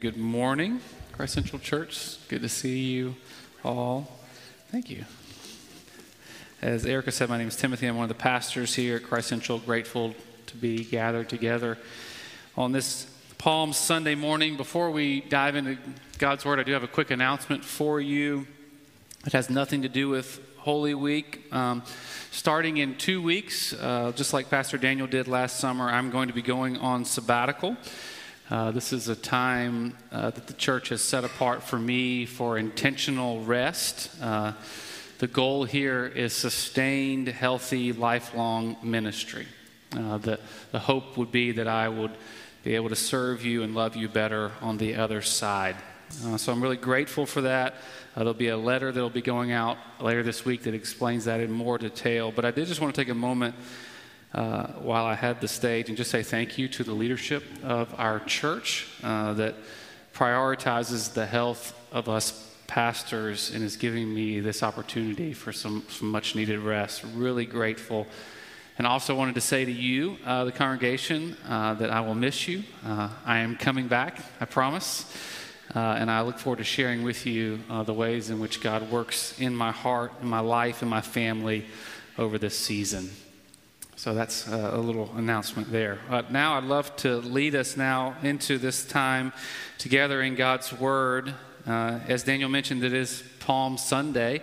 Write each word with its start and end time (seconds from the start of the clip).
Good 0.00 0.16
morning, 0.16 0.80
Christ 1.12 1.34
Central 1.34 1.58
Church. 1.58 2.16
Good 2.28 2.40
to 2.40 2.48
see 2.48 2.84
you 2.84 3.16
all. 3.62 4.10
Thank 4.72 4.88
you. 4.88 5.04
As 6.62 6.86
Erica 6.86 7.12
said, 7.12 7.28
my 7.28 7.36
name 7.36 7.48
is 7.48 7.56
Timothy. 7.56 7.86
I'm 7.86 7.96
one 7.96 8.04
of 8.04 8.08
the 8.08 8.14
pastors 8.14 8.74
here 8.74 8.96
at 8.96 9.02
Christ 9.02 9.28
Central. 9.28 9.58
Grateful 9.58 10.14
to 10.46 10.56
be 10.56 10.84
gathered 10.84 11.28
together 11.28 11.76
on 12.56 12.72
this 12.72 13.10
Palm 13.36 13.74
Sunday 13.74 14.14
morning. 14.14 14.56
Before 14.56 14.90
we 14.90 15.20
dive 15.20 15.54
into 15.54 15.76
God's 16.16 16.46
Word, 16.46 16.58
I 16.58 16.62
do 16.62 16.72
have 16.72 16.82
a 16.82 16.88
quick 16.88 17.10
announcement 17.10 17.62
for 17.62 18.00
you. 18.00 18.46
It 19.26 19.34
has 19.34 19.50
nothing 19.50 19.82
to 19.82 19.90
do 19.90 20.08
with 20.08 20.40
Holy 20.60 20.94
Week. 20.94 21.46
Um, 21.52 21.82
starting 22.30 22.78
in 22.78 22.96
two 22.96 23.20
weeks, 23.20 23.74
uh, 23.74 24.12
just 24.16 24.32
like 24.32 24.48
Pastor 24.48 24.78
Daniel 24.78 25.06
did 25.06 25.28
last 25.28 25.58
summer, 25.60 25.90
I'm 25.90 26.10
going 26.10 26.28
to 26.28 26.34
be 26.34 26.40
going 26.40 26.78
on 26.78 27.04
sabbatical. 27.04 27.76
Uh, 28.50 28.72
this 28.72 28.92
is 28.92 29.06
a 29.06 29.14
time 29.14 29.96
uh, 30.10 30.28
that 30.30 30.48
the 30.48 30.52
church 30.54 30.88
has 30.88 31.00
set 31.00 31.22
apart 31.22 31.62
for 31.62 31.78
me 31.78 32.26
for 32.26 32.58
intentional 32.58 33.44
rest. 33.44 34.10
Uh, 34.20 34.52
the 35.18 35.28
goal 35.28 35.62
here 35.62 36.04
is 36.04 36.32
sustained, 36.32 37.28
healthy, 37.28 37.92
lifelong 37.92 38.76
ministry. 38.82 39.46
Uh, 39.96 40.18
the, 40.18 40.40
the 40.72 40.80
hope 40.80 41.16
would 41.16 41.30
be 41.30 41.52
that 41.52 41.68
I 41.68 41.88
would 41.88 42.10
be 42.64 42.74
able 42.74 42.88
to 42.88 42.96
serve 42.96 43.44
you 43.44 43.62
and 43.62 43.72
love 43.72 43.94
you 43.94 44.08
better 44.08 44.50
on 44.60 44.78
the 44.78 44.96
other 44.96 45.22
side. 45.22 45.76
Uh, 46.24 46.36
so 46.36 46.50
I'm 46.50 46.60
really 46.60 46.76
grateful 46.76 47.26
for 47.26 47.42
that. 47.42 47.76
There'll 48.16 48.34
be 48.34 48.48
a 48.48 48.56
letter 48.56 48.90
that'll 48.90 49.10
be 49.10 49.22
going 49.22 49.52
out 49.52 49.78
later 50.00 50.24
this 50.24 50.44
week 50.44 50.64
that 50.64 50.74
explains 50.74 51.26
that 51.26 51.38
in 51.38 51.52
more 51.52 51.78
detail. 51.78 52.32
But 52.32 52.44
I 52.44 52.50
did 52.50 52.66
just 52.66 52.80
want 52.80 52.92
to 52.92 53.00
take 53.00 53.10
a 53.10 53.14
moment 53.14 53.54
uh, 54.32 54.68
while 54.74 55.06
I 55.06 55.14
had 55.14 55.40
the 55.40 55.48
stage 55.48 55.88
and 55.88 55.96
just 55.96 56.10
say 56.10 56.22
thank 56.22 56.56
you 56.56 56.68
to 56.68 56.84
the 56.84 56.92
leadership 56.92 57.42
of 57.64 57.92
our 57.98 58.20
church 58.20 58.86
uh, 59.02 59.32
that 59.34 59.56
prioritizes 60.14 61.12
the 61.14 61.26
health 61.26 61.74
of 61.90 62.08
us 62.08 62.46
pastors 62.68 63.50
and 63.52 63.64
is 63.64 63.76
giving 63.76 64.14
me 64.14 64.38
this 64.38 64.62
opportunity 64.62 65.32
for 65.32 65.52
some, 65.52 65.84
some 65.88 66.10
much 66.10 66.36
needed 66.36 66.60
rest. 66.60 67.04
Really 67.14 67.44
grateful. 67.44 68.06
And 68.78 68.86
also 68.86 69.16
wanted 69.16 69.34
to 69.34 69.40
say 69.40 69.64
to 69.64 69.72
you, 69.72 70.16
uh, 70.24 70.44
the 70.44 70.52
congregation, 70.52 71.36
uh, 71.48 71.74
that 71.74 71.90
I 71.90 72.00
will 72.00 72.14
miss 72.14 72.46
you. 72.46 72.62
Uh, 72.86 73.08
I 73.26 73.38
am 73.38 73.56
coming 73.56 73.88
back, 73.88 74.20
I 74.40 74.44
promise. 74.44 75.12
And 75.72 76.10
I 76.10 76.22
look 76.22 76.38
forward 76.38 76.58
to 76.58 76.64
sharing 76.64 77.02
with 77.02 77.26
you 77.26 77.60
the 77.84 77.94
ways 77.94 78.30
in 78.30 78.40
which 78.40 78.60
God 78.60 78.90
works 78.90 79.38
in 79.40 79.54
my 79.54 79.70
heart, 79.70 80.12
in 80.22 80.28
my 80.28 80.40
life, 80.40 80.82
in 80.82 80.88
my 80.88 81.00
family 81.00 81.66
over 82.18 82.38
this 82.38 82.58
season. 82.58 83.10
So 84.00 84.14
that's 84.14 84.48
a 84.48 84.78
little 84.78 85.12
announcement 85.14 85.70
there. 85.70 85.98
Uh, 86.08 86.22
now 86.30 86.56
I'd 86.56 86.64
love 86.64 86.96
to 86.96 87.18
lead 87.18 87.54
us 87.54 87.76
now 87.76 88.16
into 88.22 88.56
this 88.56 88.82
time 88.82 89.30
together 89.76 90.22
in 90.22 90.36
God's 90.36 90.72
Word. 90.72 91.34
Uh, 91.66 91.98
as 92.08 92.22
Daniel 92.22 92.48
mentioned, 92.48 92.82
it 92.82 92.94
is 92.94 93.22
Palm 93.40 93.76
Sunday, 93.76 94.40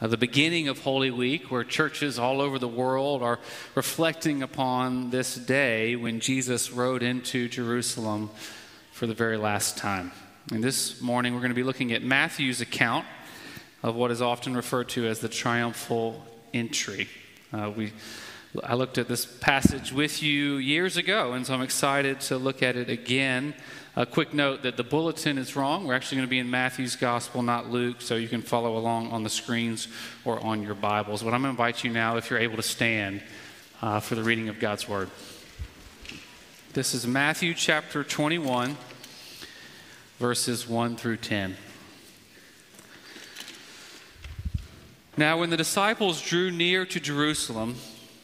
uh, 0.00 0.06
the 0.06 0.16
beginning 0.16 0.68
of 0.68 0.78
Holy 0.78 1.10
Week, 1.10 1.50
where 1.50 1.64
churches 1.64 2.20
all 2.20 2.40
over 2.40 2.60
the 2.60 2.68
world 2.68 3.24
are 3.24 3.40
reflecting 3.74 4.44
upon 4.44 5.10
this 5.10 5.34
day 5.34 5.96
when 5.96 6.20
Jesus 6.20 6.70
rode 6.70 7.02
into 7.02 7.48
Jerusalem 7.48 8.30
for 8.92 9.08
the 9.08 9.14
very 9.14 9.38
last 9.38 9.76
time. 9.76 10.12
And 10.52 10.62
this 10.62 11.00
morning 11.00 11.34
we're 11.34 11.40
going 11.40 11.50
to 11.50 11.56
be 11.56 11.64
looking 11.64 11.92
at 11.92 12.04
Matthew's 12.04 12.60
account 12.60 13.06
of 13.82 13.96
what 13.96 14.12
is 14.12 14.22
often 14.22 14.54
referred 14.54 14.90
to 14.90 15.04
as 15.08 15.18
the 15.18 15.28
triumphal 15.28 16.24
entry. 16.52 17.08
Uh, 17.52 17.72
we 17.76 17.92
I 18.62 18.74
looked 18.74 18.98
at 18.98 19.08
this 19.08 19.26
passage 19.26 19.92
with 19.92 20.22
you 20.22 20.56
years 20.58 20.96
ago, 20.96 21.32
and 21.32 21.44
so 21.44 21.54
I'm 21.54 21.62
excited 21.62 22.20
to 22.20 22.38
look 22.38 22.62
at 22.62 22.76
it 22.76 22.88
again. 22.88 23.54
A 23.96 24.06
quick 24.06 24.32
note 24.32 24.62
that 24.62 24.76
the 24.76 24.84
bulletin 24.84 25.38
is 25.38 25.56
wrong. 25.56 25.84
We're 25.84 25.94
actually 25.94 26.18
going 26.18 26.28
to 26.28 26.30
be 26.30 26.38
in 26.38 26.48
Matthew's 26.50 26.94
gospel, 26.94 27.42
not 27.42 27.70
Luke, 27.70 28.00
so 28.00 28.14
you 28.14 28.28
can 28.28 28.42
follow 28.42 28.76
along 28.76 29.10
on 29.10 29.24
the 29.24 29.30
screens 29.30 29.88
or 30.24 30.38
on 30.44 30.62
your 30.62 30.76
Bibles. 30.76 31.24
But 31.24 31.34
I'm 31.34 31.42
going 31.42 31.56
to 31.56 31.60
invite 31.62 31.82
you 31.82 31.90
now, 31.90 32.16
if 32.16 32.30
you're 32.30 32.38
able 32.38 32.54
to 32.54 32.62
stand, 32.62 33.22
uh, 33.82 33.98
for 33.98 34.14
the 34.14 34.22
reading 34.22 34.48
of 34.48 34.60
God's 34.60 34.88
Word. 34.88 35.10
This 36.74 36.94
is 36.94 37.08
Matthew 37.08 37.54
chapter 37.54 38.04
21, 38.04 38.76
verses 40.20 40.68
1 40.68 40.94
through 40.94 41.16
10. 41.16 41.56
Now, 45.16 45.40
when 45.40 45.50
the 45.50 45.56
disciples 45.56 46.22
drew 46.22 46.52
near 46.52 46.86
to 46.86 47.00
Jerusalem, 47.00 47.74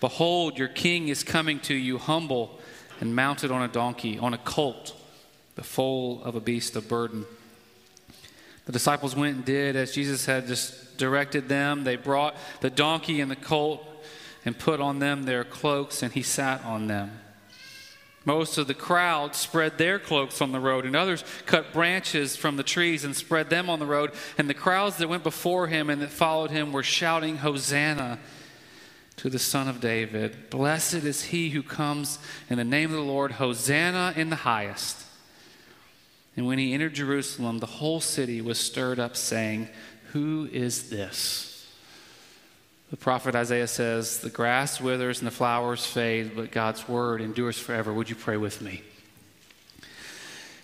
Behold, 0.00 0.58
your 0.58 0.68
king 0.68 1.08
is 1.08 1.22
coming 1.22 1.60
to 1.60 1.74
you, 1.74 1.98
humble 1.98 2.58
and 3.00 3.14
mounted 3.14 3.50
on 3.50 3.62
a 3.62 3.68
donkey, 3.68 4.18
on 4.18 4.34
a 4.34 4.38
colt, 4.38 4.94
the 5.54 5.62
foal 5.62 6.22
of 6.24 6.34
a 6.34 6.40
beast 6.40 6.76
of 6.76 6.88
burden. 6.88 7.24
The 8.66 8.72
disciples 8.72 9.16
went 9.16 9.36
and 9.36 9.44
did 9.44 9.76
as 9.76 9.92
Jesus 9.92 10.26
had 10.26 10.46
just 10.46 10.96
directed 10.96 11.48
them. 11.48 11.84
They 11.84 11.96
brought 11.96 12.36
the 12.60 12.70
donkey 12.70 13.20
and 13.20 13.30
the 13.30 13.36
colt 13.36 13.84
and 14.44 14.58
put 14.58 14.80
on 14.80 14.98
them 14.98 15.24
their 15.24 15.44
cloaks, 15.44 16.02
and 16.02 16.12
he 16.12 16.22
sat 16.22 16.64
on 16.64 16.86
them. 16.86 17.10
Most 18.24 18.58
of 18.58 18.66
the 18.66 18.74
crowd 18.74 19.34
spread 19.34 19.78
their 19.78 19.98
cloaks 19.98 20.42
on 20.42 20.52
the 20.52 20.60
road, 20.60 20.84
and 20.84 20.94
others 20.94 21.24
cut 21.46 21.72
branches 21.72 22.36
from 22.36 22.56
the 22.56 22.62
trees 22.62 23.02
and 23.02 23.16
spread 23.16 23.48
them 23.48 23.70
on 23.70 23.78
the 23.78 23.86
road. 23.86 24.12
And 24.36 24.48
the 24.48 24.54
crowds 24.54 24.96
that 24.98 25.08
went 25.08 25.22
before 25.22 25.66
him 25.66 25.88
and 25.88 26.02
that 26.02 26.10
followed 26.10 26.50
him 26.50 26.72
were 26.72 26.82
shouting, 26.82 27.38
Hosanna! 27.38 28.18
To 29.20 29.28
the 29.28 29.38
Son 29.38 29.68
of 29.68 29.82
David. 29.82 30.48
Blessed 30.48 30.94
is 30.94 31.24
he 31.24 31.50
who 31.50 31.62
comes 31.62 32.18
in 32.48 32.56
the 32.56 32.64
name 32.64 32.88
of 32.88 32.96
the 32.96 33.02
Lord. 33.02 33.32
Hosanna 33.32 34.14
in 34.16 34.30
the 34.30 34.36
highest. 34.36 35.04
And 36.36 36.46
when 36.46 36.56
he 36.56 36.72
entered 36.72 36.94
Jerusalem, 36.94 37.58
the 37.58 37.66
whole 37.66 38.00
city 38.00 38.40
was 38.40 38.58
stirred 38.58 38.98
up, 38.98 39.16
saying, 39.16 39.68
Who 40.12 40.48
is 40.50 40.88
this? 40.88 41.70
The 42.90 42.96
prophet 42.96 43.34
Isaiah 43.34 43.66
says, 43.66 44.20
The 44.20 44.30
grass 44.30 44.80
withers 44.80 45.18
and 45.18 45.26
the 45.26 45.32
flowers 45.32 45.84
fade, 45.84 46.34
but 46.34 46.50
God's 46.50 46.88
word 46.88 47.20
endures 47.20 47.58
forever. 47.58 47.92
Would 47.92 48.08
you 48.08 48.16
pray 48.16 48.38
with 48.38 48.62
me? 48.62 48.82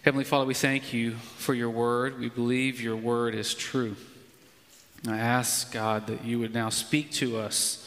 Heavenly 0.00 0.25
Father, 0.25 0.47
we 0.47 0.55
thank 0.55 0.94
you 0.94 1.17
for 1.37 1.53
your 1.53 1.69
word. 1.69 2.19
We 2.19 2.31
believe 2.31 2.81
your 2.81 2.97
word 2.97 3.34
is 3.34 3.53
true. 3.53 3.97
I 5.06 5.19
ask, 5.19 5.71
God, 5.73 6.06
that 6.06 6.25
you 6.25 6.38
would 6.38 6.55
now 6.55 6.71
speak 6.71 7.12
to 7.12 7.37
us 7.37 7.86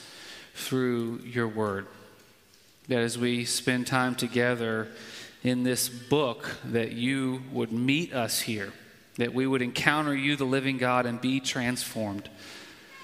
through 0.60 1.22
your 1.26 1.48
word. 1.48 1.88
That 2.88 3.00
as 3.00 3.18
we 3.18 3.46
spend 3.46 3.88
time 3.88 4.16
together 4.16 4.88
in 5.44 5.64
this 5.64 5.90
book, 5.90 6.50
that 6.66 6.92
you 6.92 7.42
would 7.52 7.72
meet 7.72 8.14
us 8.14 8.42
here, 8.42 8.74
that 9.18 9.34
we 9.34 9.48
would 9.48 9.62
encounter 9.62 10.16
you, 10.16 10.36
the 10.36 10.46
living 10.46 10.78
God, 10.78 11.06
and 11.06 11.20
be 11.22 11.40
transformed. 11.40 12.30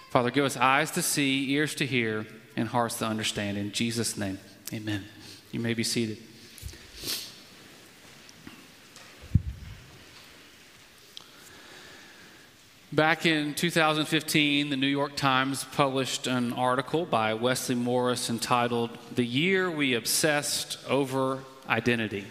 Father, 0.10 0.32
give 0.32 0.46
us 0.46 0.58
eyes 0.58 0.92
to 0.92 1.02
see, 1.02 1.52
ears 1.52 1.76
to 1.76 1.86
hear, 1.86 2.26
and 2.56 2.68
hearts 2.68 3.00
to 3.00 3.06
understand. 3.06 3.58
In 3.58 3.72
Jesus' 3.72 4.18
name, 4.18 4.40
amen. 4.74 5.04
You 5.52 5.60
may 5.60 5.74
be 5.74 5.84
seated. 5.84 6.18
Back 12.96 13.26
in 13.26 13.56
2015, 13.56 14.70
the 14.70 14.78
New 14.78 14.88
York 14.88 15.18
Times 15.18 15.66
published 15.74 16.28
an 16.28 16.53
article 16.53 17.06
by 17.06 17.34
Wesley 17.34 17.76
Morris 17.76 18.30
entitled 18.30 18.90
The 19.14 19.26
Year 19.26 19.70
We 19.70 19.96
Obsessed 19.96 20.78
Over 20.88 21.44
Identity. 21.68 22.24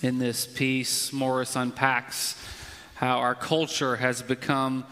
In 0.00 0.18
this 0.18 0.46
piece, 0.46 1.12
Morris 1.12 1.56
unpacks 1.56 2.42
how 2.94 3.18
our 3.18 3.34
culture 3.34 3.96
has 3.96 4.22
become 4.22 4.86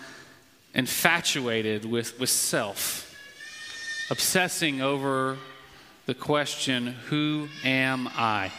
infatuated 0.74 1.86
with, 1.86 2.20
with 2.20 2.28
self, 2.28 3.16
obsessing 4.10 4.82
over 4.82 5.38
the 6.04 6.14
question, 6.14 6.88
Who 7.06 7.48
am 7.64 8.06
I? 8.06 8.52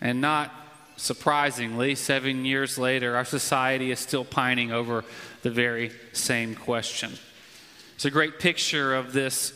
And 0.00 0.20
not 0.20 0.52
surprisingly, 0.98 1.94
seven 1.94 2.44
years 2.44 2.76
later, 2.76 3.16
our 3.16 3.24
society 3.24 3.90
is 3.90 4.00
still 4.00 4.24
pining 4.24 4.72
over 4.72 5.04
the 5.42 5.50
very 5.50 5.92
same 6.12 6.54
question. 6.54 7.12
It's 7.94 8.04
a 8.04 8.10
great 8.10 8.38
picture 8.38 8.94
of 8.94 9.12
this 9.12 9.52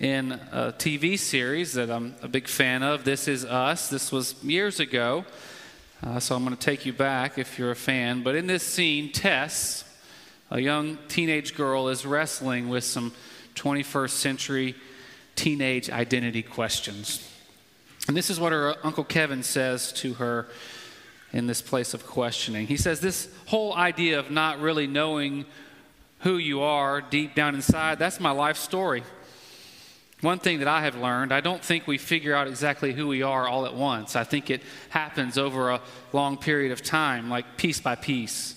in 0.00 0.32
a 0.32 0.74
TV 0.76 1.18
series 1.18 1.72
that 1.74 1.90
I'm 1.90 2.14
a 2.22 2.28
big 2.28 2.48
fan 2.48 2.82
of. 2.82 3.04
This 3.04 3.28
Is 3.28 3.44
Us. 3.44 3.88
This 3.88 4.10
was 4.10 4.42
years 4.42 4.80
ago. 4.80 5.24
Uh, 6.02 6.20
so 6.20 6.34
I'm 6.36 6.44
going 6.44 6.56
to 6.56 6.62
take 6.62 6.84
you 6.84 6.92
back 6.92 7.38
if 7.38 7.58
you're 7.58 7.70
a 7.70 7.76
fan. 7.76 8.22
But 8.22 8.34
in 8.34 8.46
this 8.46 8.62
scene, 8.62 9.12
Tess, 9.12 9.84
a 10.50 10.60
young 10.60 10.98
teenage 11.08 11.54
girl, 11.54 11.88
is 11.88 12.04
wrestling 12.04 12.68
with 12.68 12.84
some 12.84 13.12
21st 13.54 14.10
century 14.10 14.74
teenage 15.36 15.88
identity 15.88 16.42
questions. 16.42 17.33
And 18.06 18.16
this 18.16 18.30
is 18.30 18.38
what 18.38 18.52
her 18.52 18.74
Uncle 18.82 19.04
Kevin 19.04 19.42
says 19.42 19.92
to 19.94 20.14
her 20.14 20.48
in 21.32 21.46
this 21.46 21.62
place 21.62 21.94
of 21.94 22.06
questioning. 22.06 22.66
He 22.66 22.76
says, 22.76 23.00
This 23.00 23.28
whole 23.46 23.74
idea 23.74 24.18
of 24.18 24.30
not 24.30 24.60
really 24.60 24.86
knowing 24.86 25.46
who 26.20 26.36
you 26.36 26.62
are 26.62 27.00
deep 27.00 27.34
down 27.34 27.54
inside, 27.54 27.98
that's 27.98 28.20
my 28.20 28.30
life 28.30 28.56
story. 28.56 29.02
One 30.20 30.38
thing 30.38 30.60
that 30.60 30.68
I 30.68 30.82
have 30.82 30.96
learned, 30.96 31.32
I 31.32 31.40
don't 31.40 31.62
think 31.62 31.86
we 31.86 31.98
figure 31.98 32.34
out 32.34 32.48
exactly 32.48 32.94
who 32.94 33.08
we 33.08 33.22
are 33.22 33.46
all 33.46 33.66
at 33.66 33.74
once. 33.74 34.16
I 34.16 34.24
think 34.24 34.48
it 34.48 34.62
happens 34.88 35.36
over 35.36 35.70
a 35.70 35.82
long 36.14 36.38
period 36.38 36.72
of 36.72 36.82
time, 36.82 37.28
like 37.28 37.58
piece 37.58 37.80
by 37.80 37.94
piece. 37.94 38.54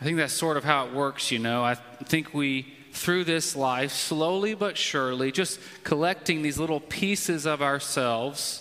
I 0.00 0.04
think 0.04 0.16
that's 0.16 0.32
sort 0.32 0.56
of 0.56 0.64
how 0.64 0.86
it 0.86 0.94
works, 0.94 1.30
you 1.30 1.38
know. 1.38 1.64
I 1.64 1.74
think 1.74 2.32
we, 2.32 2.73
through 2.94 3.24
this 3.24 3.54
life, 3.54 3.92
slowly 3.92 4.54
but 4.54 4.78
surely, 4.78 5.30
just 5.30 5.60
collecting 5.82 6.42
these 6.42 6.58
little 6.58 6.80
pieces 6.80 7.46
of 7.46 7.60
ourselves 7.60 8.60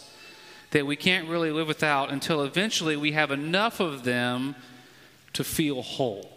that 0.72 0.86
we 0.86 0.96
can't 0.96 1.30
really 1.30 1.52
live 1.52 1.68
without 1.68 2.12
until 2.12 2.44
eventually 2.44 2.98
we 2.98 3.12
have 3.14 3.32
enough 3.32 3.80
of 3.80 4.04
them 4.04 4.56
to 5.34 5.44
feel 5.44 5.82
whole. 5.82 6.30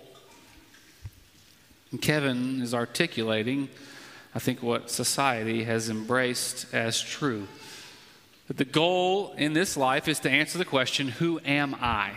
And 1.91 2.01
Kevin 2.01 2.61
is 2.63 2.75
articulating 2.75 3.69
I 4.37 4.39
think, 4.39 4.63
what 4.63 4.91
society 4.91 5.65
has 5.65 5.89
embraced 5.89 6.67
as 6.75 7.01
true. 7.01 7.49
That 8.49 8.59
the 8.59 8.67
goal 8.67 9.33
in 9.39 9.55
this 9.55 9.79
life 9.79 10.09
is 10.09 10.21
to 10.21 10.31
answer 10.31 10.59
the 10.59 10.67
question, 10.67 11.09
Who 11.09 11.41
am 11.47 11.75
I? 11.81 12.13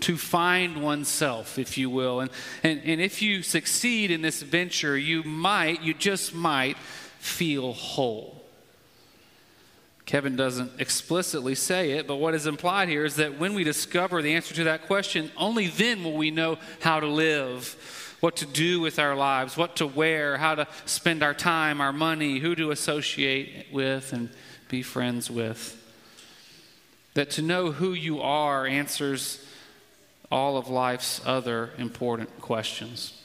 To 0.00 0.16
find 0.16 0.82
oneself, 0.82 1.58
if 1.58 1.76
you 1.76 1.90
will. 1.90 2.20
And, 2.20 2.30
and, 2.62 2.80
and 2.84 3.00
if 3.00 3.20
you 3.20 3.42
succeed 3.42 4.10
in 4.10 4.22
this 4.22 4.42
venture, 4.42 4.96
you 4.96 5.22
might, 5.22 5.82
you 5.82 5.94
just 5.94 6.34
might, 6.34 6.78
feel 7.18 7.72
whole. 7.72 8.42
Kevin 10.06 10.34
doesn't 10.34 10.80
explicitly 10.80 11.54
say 11.54 11.92
it, 11.92 12.08
but 12.08 12.16
what 12.16 12.34
is 12.34 12.46
implied 12.46 12.88
here 12.88 13.04
is 13.04 13.16
that 13.16 13.38
when 13.38 13.54
we 13.54 13.62
discover 13.62 14.22
the 14.22 14.34
answer 14.34 14.54
to 14.54 14.64
that 14.64 14.86
question, 14.86 15.30
only 15.36 15.68
then 15.68 16.02
will 16.02 16.16
we 16.16 16.30
know 16.30 16.58
how 16.80 16.98
to 16.98 17.06
live 17.06 17.76
what 18.20 18.36
to 18.36 18.46
do 18.46 18.80
with 18.80 18.98
our 18.98 19.16
lives, 19.16 19.56
what 19.56 19.76
to 19.76 19.86
wear, 19.86 20.36
how 20.36 20.54
to 20.54 20.68
spend 20.84 21.22
our 21.22 21.34
time, 21.34 21.80
our 21.80 21.92
money, 21.92 22.38
who 22.38 22.54
to 22.54 22.70
associate 22.70 23.66
with 23.72 24.12
and 24.12 24.28
be 24.68 24.82
friends 24.82 25.30
with. 25.30 25.76
That 27.14 27.30
to 27.32 27.42
know 27.42 27.72
who 27.72 27.92
you 27.92 28.20
are 28.20 28.66
answers 28.66 29.44
all 30.30 30.56
of 30.56 30.68
life's 30.68 31.20
other 31.24 31.70
important 31.78 32.40
questions. 32.40 33.20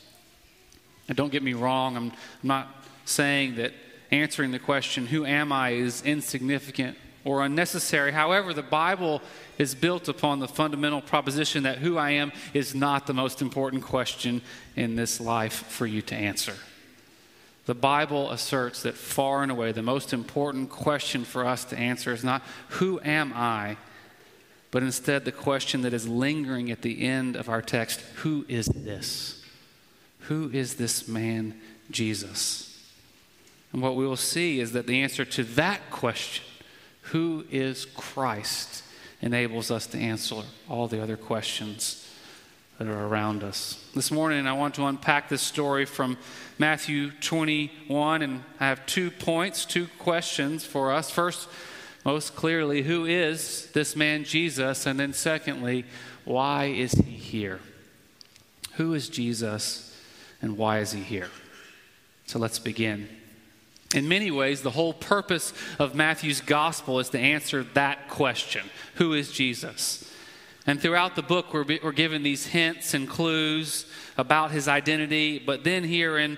And 1.07 1.15
don't 1.15 1.31
get 1.31 1.43
me 1.43 1.53
wrong, 1.53 1.95
I'm, 1.95 2.11
I'm 2.11 2.47
not 2.47 2.85
saying 3.05 3.55
that 3.55 3.73
answering 4.11 4.51
the 4.51 4.59
question, 4.59 5.05
who 5.07 5.25
am 5.25 5.51
I, 5.51 5.71
is 5.71 6.01
insignificant 6.03 6.97
or 7.23 7.43
unnecessary. 7.43 8.11
However, 8.11 8.53
the 8.53 8.61
Bible 8.63 9.21
is 9.57 9.75
built 9.75 10.07
upon 10.07 10.39
the 10.39 10.47
fundamental 10.47 11.01
proposition 11.01 11.63
that 11.63 11.79
who 11.79 11.97
I 11.97 12.11
am 12.11 12.31
is 12.53 12.75
not 12.75 13.07
the 13.07 13.13
most 13.13 13.41
important 13.41 13.83
question 13.83 14.41
in 14.75 14.95
this 14.95 15.19
life 15.19 15.53
for 15.53 15.87
you 15.87 16.01
to 16.03 16.15
answer. 16.15 16.55
The 17.65 17.73
Bible 17.73 18.29
asserts 18.29 18.83
that 18.83 18.93
far 18.93 19.41
and 19.41 19.51
away 19.51 19.71
the 19.71 19.81
most 19.81 20.13
important 20.13 20.69
question 20.69 21.25
for 21.25 21.45
us 21.45 21.65
to 21.65 21.77
answer 21.77 22.13
is 22.13 22.23
not 22.23 22.43
who 22.69 22.99
am 23.03 23.33
I, 23.33 23.77
but 24.75 24.83
instead 24.83 25.23
the 25.23 25.31
question 25.31 25.83
that 25.83 25.93
is 25.93 26.05
lingering 26.05 26.69
at 26.69 26.81
the 26.81 27.07
end 27.07 27.37
of 27.37 27.47
our 27.47 27.61
text 27.61 28.01
who 28.15 28.43
is 28.49 28.65
this? 28.65 29.41
Who 30.27 30.49
is 30.51 30.75
this 30.75 31.07
man, 31.07 31.61
Jesus? 31.89 32.77
And 33.71 33.81
what 33.81 33.95
we 33.95 34.05
will 34.05 34.17
see 34.17 34.59
is 34.59 34.73
that 34.73 34.85
the 34.85 35.01
answer 35.01 35.23
to 35.23 35.45
that 35.45 35.89
question 35.91 36.43
who 37.03 37.45
is 37.49 37.85
Christ 37.85 38.83
enables 39.21 39.71
us 39.71 39.87
to 39.87 39.97
answer 39.97 40.41
all 40.67 40.89
the 40.89 41.01
other 41.01 41.15
questions 41.15 42.13
that 42.77 42.89
are 42.89 43.07
around 43.07 43.45
us. 43.45 43.81
This 43.95 44.11
morning, 44.11 44.45
I 44.45 44.51
want 44.51 44.75
to 44.75 44.87
unpack 44.87 45.29
this 45.29 45.41
story 45.41 45.85
from 45.85 46.17
Matthew 46.59 47.11
21, 47.21 48.21
and 48.21 48.43
I 48.59 48.65
have 48.65 48.85
two 48.85 49.09
points, 49.09 49.63
two 49.63 49.87
questions 49.99 50.65
for 50.65 50.91
us. 50.91 51.09
First, 51.09 51.47
most 52.05 52.35
clearly, 52.35 52.83
who 52.83 53.05
is 53.05 53.67
this 53.73 53.95
man 53.95 54.23
Jesus? 54.23 54.85
And 54.85 54.99
then, 54.99 55.11
secondly, 55.11 55.85
why 56.23 56.65
is 56.65 56.91
he 56.91 57.11
here? 57.11 57.59
Who 58.73 58.93
is 58.93 59.09
Jesus, 59.09 59.97
and 60.41 60.57
why 60.57 60.79
is 60.79 60.91
he 60.91 61.01
here? 61.01 61.29
So 62.27 62.39
let's 62.39 62.59
begin. 62.59 63.09
In 63.93 64.07
many 64.07 64.29
ways, 64.29 64.61
the 64.61 64.71
whole 64.71 64.93
purpose 64.93 65.53
of 65.79 65.95
Matthew's 65.95 66.41
gospel 66.41 66.99
is 66.99 67.09
to 67.09 67.19
answer 67.19 67.63
that 67.73 68.09
question 68.09 68.69
Who 68.95 69.13
is 69.13 69.31
Jesus? 69.31 70.11
And 70.67 70.81
throughout 70.81 71.15
the 71.15 71.21
book, 71.21 71.53
we're, 71.53 71.65
we're 71.83 71.91
given 71.91 72.23
these 72.23 72.47
hints 72.47 72.93
and 72.93 73.07
clues 73.07 73.85
about 74.17 74.51
his 74.51 74.67
identity. 74.67 75.39
But 75.39 75.63
then, 75.63 75.83
here 75.83 76.17
in 76.17 76.37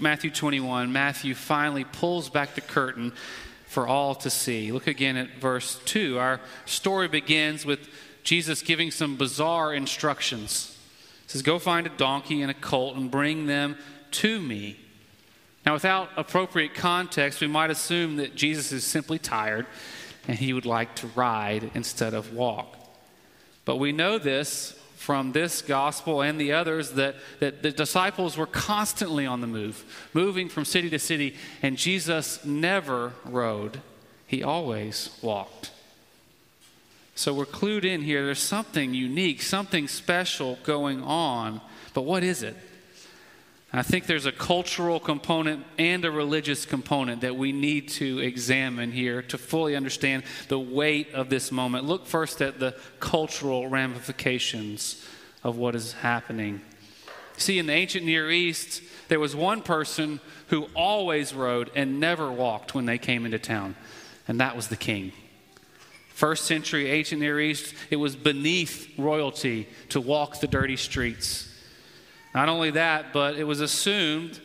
Matthew 0.00 0.30
21, 0.30 0.92
Matthew 0.92 1.34
finally 1.34 1.84
pulls 1.84 2.28
back 2.28 2.54
the 2.54 2.60
curtain 2.60 3.12
for 3.72 3.88
all 3.88 4.14
to 4.14 4.28
see. 4.28 4.70
Look 4.70 4.86
again 4.86 5.16
at 5.16 5.36
verse 5.36 5.80
2. 5.86 6.18
Our 6.18 6.40
story 6.66 7.08
begins 7.08 7.64
with 7.64 7.88
Jesus 8.22 8.60
giving 8.60 8.90
some 8.90 9.16
bizarre 9.16 9.72
instructions. 9.72 10.76
He 11.22 11.30
says, 11.30 11.40
Go 11.40 11.58
find 11.58 11.86
a 11.86 11.90
donkey 11.96 12.42
and 12.42 12.50
a 12.50 12.54
colt 12.54 12.96
and 12.96 13.10
bring 13.10 13.46
them 13.46 13.78
to 14.10 14.40
me. 14.40 14.78
Now, 15.64 15.72
without 15.72 16.10
appropriate 16.18 16.74
context, 16.74 17.40
we 17.40 17.46
might 17.46 17.70
assume 17.70 18.16
that 18.16 18.34
Jesus 18.34 18.72
is 18.72 18.84
simply 18.84 19.18
tired 19.18 19.66
and 20.28 20.38
he 20.38 20.52
would 20.52 20.66
like 20.66 20.94
to 20.96 21.06
ride 21.08 21.70
instead 21.72 22.12
of 22.12 22.34
walk. 22.34 22.76
But 23.64 23.76
we 23.76 23.90
know 23.90 24.18
this 24.18 24.78
from 25.02 25.32
this 25.32 25.62
gospel 25.62 26.22
and 26.22 26.40
the 26.40 26.52
others 26.52 26.92
that, 26.92 27.16
that 27.40 27.60
the 27.60 27.72
disciples 27.72 28.36
were 28.36 28.46
constantly 28.46 29.26
on 29.26 29.40
the 29.40 29.48
move, 29.48 29.84
moving 30.14 30.48
from 30.48 30.64
city 30.64 30.88
to 30.88 30.98
city, 30.98 31.34
and 31.60 31.76
Jesus 31.76 32.44
never 32.44 33.12
rode, 33.24 33.80
he 34.28 34.44
always 34.44 35.10
walked. 35.20 35.72
So 37.16 37.34
we're 37.34 37.46
clued 37.46 37.84
in 37.84 38.02
here. 38.02 38.24
There's 38.24 38.38
something 38.38 38.94
unique, 38.94 39.42
something 39.42 39.88
special 39.88 40.56
going 40.62 41.02
on. 41.02 41.60
But 41.94 42.02
what 42.02 42.22
is 42.22 42.44
it? 42.44 42.56
I 43.74 43.82
think 43.82 44.04
there's 44.04 44.26
a 44.26 44.32
cultural 44.32 45.00
component 45.00 45.64
and 45.78 46.04
a 46.04 46.10
religious 46.10 46.66
component 46.66 47.22
that 47.22 47.36
we 47.36 47.52
need 47.52 47.88
to 47.90 48.18
examine 48.18 48.92
here 48.92 49.22
to 49.22 49.38
fully 49.38 49.74
understand 49.74 50.24
the 50.48 50.58
weight 50.58 51.14
of 51.14 51.30
this 51.30 51.50
moment. 51.50 51.86
Look 51.86 52.06
first 52.06 52.42
at 52.42 52.60
the 52.60 52.76
cultural 53.00 53.68
ramifications 53.68 55.02
of 55.42 55.56
what 55.56 55.74
is 55.74 55.94
happening. 55.94 56.60
See, 57.38 57.58
in 57.58 57.66
the 57.66 57.72
ancient 57.72 58.04
Near 58.04 58.30
East, 58.30 58.82
there 59.08 59.18
was 59.18 59.34
one 59.34 59.62
person 59.62 60.20
who 60.48 60.68
always 60.74 61.32
rode 61.32 61.70
and 61.74 61.98
never 61.98 62.30
walked 62.30 62.74
when 62.74 62.84
they 62.84 62.98
came 62.98 63.24
into 63.24 63.38
town, 63.38 63.74
and 64.28 64.38
that 64.38 64.54
was 64.54 64.68
the 64.68 64.76
king. 64.76 65.12
First 66.10 66.44
century 66.44 66.90
ancient 66.90 67.22
Near 67.22 67.40
East, 67.40 67.74
it 67.90 67.96
was 67.96 68.16
beneath 68.16 68.92
royalty 68.98 69.66
to 69.88 70.00
walk 70.00 70.40
the 70.40 70.46
dirty 70.46 70.76
streets. 70.76 71.48
Not 72.34 72.48
only 72.48 72.70
that, 72.72 73.12
but 73.12 73.36
it 73.36 73.44
was 73.44 73.60
assumed 73.60 74.40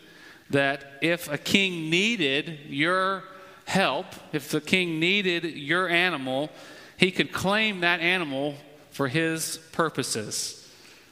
that 0.49 0.85
if 1.01 1.31
a 1.31 1.37
king 1.37 1.89
needed 1.89 2.59
your 2.69 3.23
help, 3.65 4.07
if 4.33 4.49
the 4.49 4.61
king 4.61 4.99
needed 4.99 5.43
your 5.43 5.87
animal, 5.89 6.49
he 6.97 7.11
could 7.11 7.31
claim 7.31 7.81
that 7.81 7.99
animal 7.99 8.55
for 8.91 9.07
his 9.07 9.57
purposes. 9.71 10.67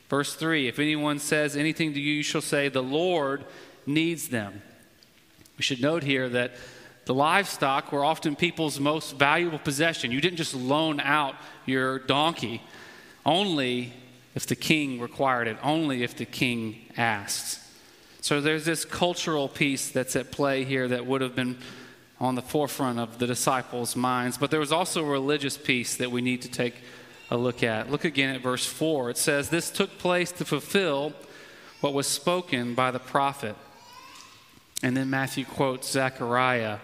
Verse 0.09 0.35
3 0.35 0.67
If 0.67 0.79
anyone 0.79 1.19
says 1.19 1.55
anything 1.55 1.93
to 1.93 1.99
you, 1.99 2.15
you 2.15 2.23
shall 2.23 2.41
say, 2.41 2.69
The 2.69 2.83
Lord 2.83 3.45
needs 3.85 4.29
them. 4.29 4.61
We 5.57 5.63
should 5.63 5.81
note 5.81 6.03
here 6.03 6.27
that 6.29 6.55
the 7.05 7.13
livestock 7.13 7.91
were 7.91 8.03
often 8.03 8.35
people's 8.35 8.79
most 8.79 9.15
valuable 9.17 9.59
possession. 9.59 10.11
You 10.11 10.21
didn't 10.21 10.37
just 10.37 10.55
loan 10.55 10.99
out 10.99 11.35
your 11.65 11.99
donkey, 11.99 12.61
only 13.25 13.93
if 14.35 14.45
the 14.45 14.55
king 14.55 14.99
required 14.99 15.47
it, 15.47 15.57
only 15.63 16.03
if 16.03 16.15
the 16.15 16.25
king 16.25 16.85
asked. 16.97 17.59
So 18.21 18.41
there's 18.41 18.65
this 18.65 18.85
cultural 18.85 19.47
piece 19.47 19.89
that's 19.89 20.15
at 20.15 20.31
play 20.31 20.65
here 20.65 20.87
that 20.89 21.05
would 21.05 21.21
have 21.21 21.35
been 21.35 21.57
on 22.19 22.35
the 22.35 22.41
forefront 22.41 22.99
of 22.99 23.17
the 23.17 23.27
disciples' 23.27 23.95
minds. 23.95 24.37
But 24.37 24.51
there 24.51 24.59
was 24.59 24.71
also 24.71 25.03
a 25.03 25.09
religious 25.09 25.57
piece 25.57 25.97
that 25.97 26.11
we 26.11 26.21
need 26.21 26.41
to 26.41 26.49
take 26.49 26.75
a 27.31 27.37
look 27.37 27.63
at. 27.63 27.91
Look 27.91 28.05
again 28.05 28.35
at 28.35 28.41
verse 28.41 28.65
4. 28.65 29.11
It 29.11 29.17
says, 29.17 29.49
This 29.49 29.69
took 29.69 29.97
place 29.97 30.31
to 30.33 30.45
fulfill 30.45 31.13
what 31.81 31.93
was 31.93 32.07
spoken 32.07 32.75
by 32.75 32.91
the 32.91 32.99
prophet. 32.99 33.55
And 34.83 34.95
then 34.95 35.09
Matthew 35.09 35.45
quotes 35.45 35.89
Zechariah 35.89 36.79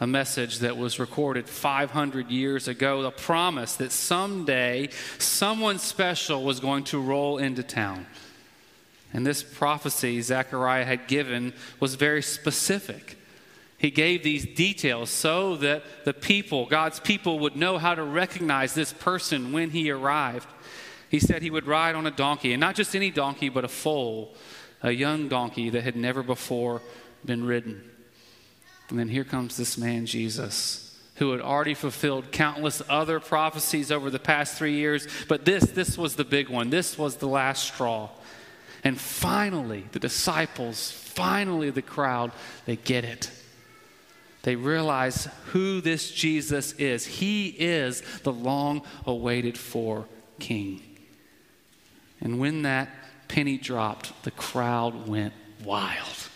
a 0.00 0.06
message 0.06 0.60
that 0.60 0.76
was 0.76 0.98
recorded 0.98 1.48
500 1.48 2.30
years 2.30 2.68
ago, 2.68 3.02
the 3.02 3.10
promise 3.10 3.76
that 3.76 3.90
someday 3.90 4.88
someone 5.18 5.78
special 5.78 6.44
was 6.44 6.60
going 6.60 6.84
to 6.84 7.00
roll 7.00 7.38
into 7.38 7.62
town. 7.62 8.06
And 9.12 9.26
this 9.26 9.42
prophecy 9.42 10.20
Zechariah 10.20 10.84
had 10.84 11.08
given 11.08 11.52
was 11.80 11.94
very 11.94 12.22
specific. 12.22 13.16
He 13.78 13.90
gave 13.90 14.22
these 14.22 14.44
details 14.44 15.08
so 15.10 15.56
that 15.56 15.82
the 16.04 16.12
people, 16.12 16.66
God's 16.66 17.00
people, 17.00 17.38
would 17.40 17.56
know 17.56 17.78
how 17.78 17.94
to 17.94 18.02
recognize 18.02 18.74
this 18.74 18.92
person 18.92 19.52
when 19.52 19.70
he 19.70 19.90
arrived. 19.90 20.48
He 21.08 21.20
said 21.20 21.42
he 21.42 21.50
would 21.50 21.66
ride 21.66 21.94
on 21.94 22.06
a 22.06 22.10
donkey, 22.10 22.52
and 22.52 22.60
not 22.60 22.74
just 22.74 22.94
any 22.94 23.10
donkey, 23.10 23.48
but 23.48 23.64
a 23.64 23.68
foal, 23.68 24.34
a 24.82 24.90
young 24.90 25.28
donkey 25.28 25.70
that 25.70 25.84
had 25.84 25.96
never 25.96 26.22
before 26.22 26.82
been 27.24 27.44
ridden. 27.44 27.88
And 28.90 28.98
then 28.98 29.08
here 29.08 29.24
comes 29.24 29.56
this 29.56 29.76
man, 29.76 30.06
Jesus, 30.06 30.98
who 31.16 31.32
had 31.32 31.40
already 31.40 31.74
fulfilled 31.74 32.32
countless 32.32 32.80
other 32.88 33.20
prophecies 33.20 33.92
over 33.92 34.08
the 34.10 34.18
past 34.18 34.56
three 34.56 34.74
years. 34.74 35.06
But 35.28 35.44
this, 35.44 35.64
this 35.64 35.98
was 35.98 36.16
the 36.16 36.24
big 36.24 36.48
one. 36.48 36.70
This 36.70 36.96
was 36.96 37.16
the 37.16 37.28
last 37.28 37.64
straw. 37.64 38.08
And 38.84 38.98
finally, 38.98 39.84
the 39.92 39.98
disciples, 39.98 40.90
finally, 40.90 41.70
the 41.70 41.82
crowd, 41.82 42.32
they 42.64 42.76
get 42.76 43.04
it. 43.04 43.30
They 44.42 44.56
realize 44.56 45.28
who 45.46 45.80
this 45.80 46.10
Jesus 46.10 46.72
is. 46.74 47.04
He 47.04 47.48
is 47.48 48.02
the 48.22 48.32
long 48.32 48.82
awaited 49.04 49.58
for 49.58 50.06
king. 50.38 50.80
And 52.20 52.38
when 52.38 52.62
that 52.62 52.88
penny 53.26 53.58
dropped, 53.58 54.22
the 54.22 54.30
crowd 54.30 55.08
went 55.08 55.34
wild. 55.64 56.27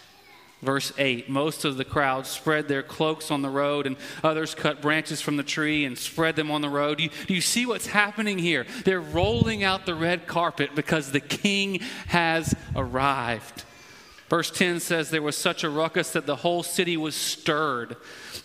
Verse 0.63 0.93
8 0.97 1.29
Most 1.29 1.65
of 1.65 1.77
the 1.77 1.85
crowd 1.85 2.27
spread 2.27 2.69
their 2.69 2.83
cloaks 2.83 3.31
on 3.31 3.43
the 3.43 3.51
road, 3.51 3.87
and 3.87 3.97
others 4.23 4.55
cut 4.55 4.81
branches 4.81 5.21
from 5.21 5.37
the 5.37 5.43
tree 5.43 5.85
and 5.85 5.99
spread 5.99 6.37
them 6.37 6.51
on 6.51 6.63
the 6.63 6.71
road. 6.71 6.99
Do 6.99 7.05
you, 7.05 7.11
do 7.27 7.35
you, 7.35 7.41
see 7.41 7.67
what's 7.67 7.89
happening 7.89 8.39
here? 8.39 8.67
They're 8.85 9.01
rolling 9.01 9.65
out 9.65 9.87
the 9.87 9.95
red 9.95 10.27
carpet 10.27 10.75
because 10.75 11.11
the 11.11 11.21
king 11.21 11.81
has 12.07 12.55
arrived. 12.77 13.65
Verse 14.31 14.51
10 14.51 14.81
says 14.81 15.11
there 15.11 15.21
was 15.21 15.37
such 15.37 15.63
a 15.63 15.69
ruckus 15.69 16.13
that 16.13 16.25
the 16.25 16.37
whole 16.37 16.63
city 16.63 16.97
was 16.97 17.15
stirred. 17.15 17.97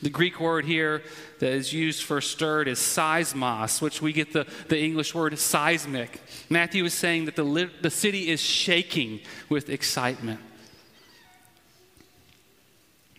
The 0.01 0.09
Greek 0.09 0.37
word 0.41 0.65
here 0.65 1.01
that 1.39 1.53
is 1.53 1.71
used 1.71 2.03
for 2.03 2.19
stirred 2.19 2.67
is 2.67 2.77
seismos, 2.77 3.81
which 3.81 4.01
we 4.01 4.11
get 4.11 4.33
the, 4.33 4.45
the 4.67 4.77
English 4.77 5.15
word 5.15 5.37
seismic. 5.39 6.19
Matthew 6.49 6.83
is 6.83 6.93
saying 6.93 7.23
that 7.25 7.37
the, 7.37 7.69
the 7.81 7.89
city 7.89 8.27
is 8.27 8.41
shaking 8.41 9.21
with 9.47 9.69
excitement. 9.69 10.41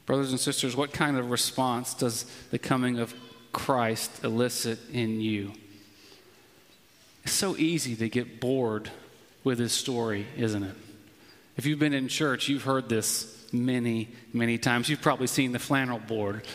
Brothers 0.08 0.30
and 0.30 0.40
sisters, 0.40 0.74
what 0.74 0.90
kind 0.90 1.18
of 1.18 1.30
response 1.30 1.92
does 1.92 2.24
the 2.50 2.58
coming 2.58 2.98
of 2.98 3.12
Christ 3.52 4.24
elicit 4.24 4.78
in 4.90 5.20
you? 5.20 5.52
It's 7.24 7.34
so 7.34 7.58
easy 7.58 7.94
to 7.96 8.08
get 8.08 8.40
bored 8.40 8.90
with 9.44 9.58
his 9.58 9.72
story, 9.72 10.24
isn't 10.34 10.62
it? 10.62 10.74
If 11.58 11.66
you've 11.66 11.78
been 11.78 11.92
in 11.92 12.08
church, 12.08 12.48
you've 12.48 12.62
heard 12.62 12.88
this 12.88 13.46
many, 13.52 14.08
many 14.32 14.56
times. 14.56 14.88
You've 14.88 15.02
probably 15.02 15.26
seen 15.26 15.52
the 15.52 15.58
flannel 15.58 15.98
board 15.98 16.46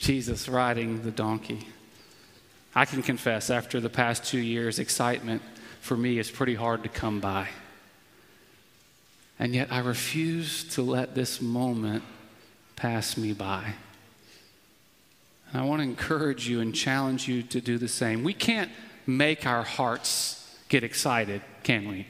Jesus 0.00 0.48
riding 0.48 1.02
the 1.02 1.12
donkey. 1.12 1.68
I 2.74 2.84
can 2.84 3.04
confess, 3.04 3.48
after 3.48 3.78
the 3.78 3.90
past 3.90 4.24
two 4.24 4.40
years, 4.40 4.80
excitement 4.80 5.42
for 5.80 5.96
me 5.96 6.18
is 6.18 6.32
pretty 6.32 6.56
hard 6.56 6.82
to 6.82 6.88
come 6.88 7.20
by. 7.20 7.46
And 9.38 9.54
yet, 9.54 9.70
I 9.70 9.78
refuse 9.78 10.64
to 10.74 10.82
let 10.82 11.14
this 11.14 11.40
moment 11.40 12.02
pass 12.82 13.16
me 13.16 13.32
by. 13.32 13.74
And 15.52 15.62
I 15.62 15.64
want 15.64 15.78
to 15.78 15.84
encourage 15.84 16.48
you 16.48 16.60
and 16.60 16.74
challenge 16.74 17.28
you 17.28 17.44
to 17.44 17.60
do 17.60 17.78
the 17.78 17.86
same. 17.86 18.24
We 18.24 18.34
can't 18.34 18.72
make 19.06 19.46
our 19.46 19.62
hearts 19.62 20.58
get 20.68 20.82
excited, 20.82 21.42
can 21.62 21.86
we? 21.86 22.08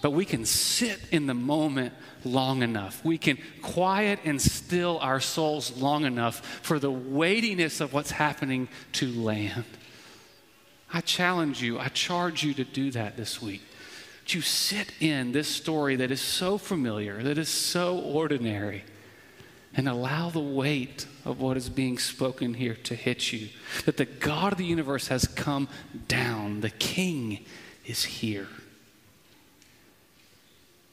But 0.00 0.12
we 0.12 0.24
can 0.24 0.44
sit 0.44 1.00
in 1.10 1.26
the 1.26 1.34
moment 1.34 1.94
long 2.24 2.62
enough. 2.62 3.04
We 3.04 3.18
can 3.18 3.38
quiet 3.60 4.20
and 4.24 4.40
still 4.40 5.00
our 5.00 5.18
souls 5.18 5.76
long 5.76 6.04
enough 6.04 6.46
for 6.62 6.78
the 6.78 6.92
weightiness 6.92 7.80
of 7.80 7.92
what's 7.92 8.12
happening 8.12 8.68
to 8.92 9.08
land. 9.08 9.64
I 10.94 11.00
challenge 11.00 11.60
you, 11.60 11.80
I 11.80 11.88
charge 11.88 12.44
you 12.44 12.54
to 12.54 12.64
do 12.64 12.92
that 12.92 13.16
this 13.16 13.42
week. 13.42 13.62
To 14.26 14.42
sit 14.42 14.92
in 15.00 15.32
this 15.32 15.48
story 15.48 15.96
that 15.96 16.12
is 16.12 16.20
so 16.20 16.56
familiar, 16.56 17.20
that 17.24 17.36
is 17.36 17.48
so 17.48 17.98
ordinary 17.98 18.84
and 19.78 19.88
allow 19.88 20.28
the 20.28 20.40
weight 20.40 21.06
of 21.24 21.40
what 21.40 21.56
is 21.56 21.68
being 21.68 21.98
spoken 21.98 22.54
here 22.54 22.74
to 22.74 22.96
hit 22.96 23.32
you. 23.32 23.48
That 23.84 23.96
the 23.96 24.06
God 24.06 24.50
of 24.50 24.58
the 24.58 24.64
universe 24.64 25.06
has 25.06 25.28
come 25.28 25.68
down, 26.08 26.62
the 26.62 26.70
King 26.70 27.44
is 27.86 28.04
here. 28.04 28.48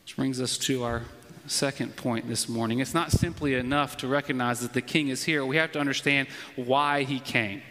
Which 0.04 0.16
brings 0.16 0.40
us 0.40 0.60
to 0.60 0.84
our 0.84 1.02
second 1.48 1.96
point 1.96 2.28
this 2.28 2.48
morning. 2.48 2.78
It's 2.80 2.94
not 2.94 3.10
simply 3.10 3.56
enough 3.56 3.98
to 3.98 4.08
recognize 4.08 4.60
that 4.60 4.74
the 4.74 4.84
King 4.84 5.08
is 5.08 5.24
here, 5.24 5.44
we 5.44 5.58
have 5.58 5.72
to 5.72 5.80
understand 5.80 6.28
why 6.56 7.04
he 7.04 7.20
came. 7.20 7.64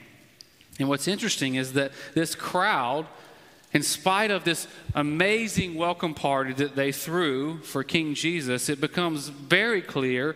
And 0.80 0.88
what's 0.88 1.06
interesting 1.06 1.54
is 1.54 1.74
that 1.74 1.92
this 2.14 2.34
crowd, 2.34 3.06
in 3.72 3.84
spite 3.84 4.32
of 4.32 4.42
this 4.42 4.66
amazing 4.96 5.76
welcome 5.76 6.14
party 6.14 6.54
that 6.54 6.74
they 6.74 6.90
threw 6.90 7.58
for 7.58 7.84
King 7.84 8.14
Jesus, 8.14 8.68
it 8.68 8.80
becomes 8.80 9.28
very 9.28 9.80
clear 9.80 10.34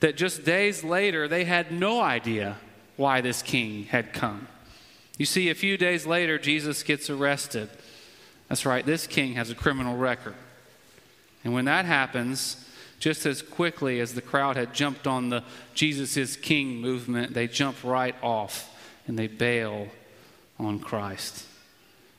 that 0.00 0.16
just 0.16 0.44
days 0.44 0.84
later 0.84 1.28
they 1.28 1.44
had 1.44 1.72
no 1.72 2.00
idea 2.00 2.56
why 2.96 3.20
this 3.20 3.42
king 3.42 3.84
had 3.84 4.12
come. 4.12 4.48
You 5.18 5.26
see, 5.26 5.50
a 5.50 5.54
few 5.54 5.76
days 5.76 6.06
later, 6.06 6.38
Jesus 6.38 6.82
gets 6.82 7.10
arrested. 7.10 7.68
That's 8.48 8.64
right, 8.64 8.86
this 8.86 9.06
king 9.06 9.34
has 9.34 9.50
a 9.50 9.54
criminal 9.54 9.96
record. 9.96 10.34
And 11.44 11.52
when 11.52 11.64
that 11.66 11.84
happens, 11.84 12.64
just 12.98 13.26
as 13.26 13.42
quickly 13.42 14.00
as 14.00 14.14
the 14.14 14.22
crowd 14.22 14.56
had 14.56 14.74
jumped 14.74 15.06
on 15.06 15.28
the 15.28 15.44
Jesus 15.74 16.16
is 16.16 16.36
King 16.36 16.80
movement, 16.80 17.34
they 17.34 17.46
jump 17.46 17.76
right 17.84 18.14
off 18.22 18.74
and 19.06 19.18
they 19.18 19.28
bail 19.28 19.88
on 20.58 20.78
Christ. 20.80 21.44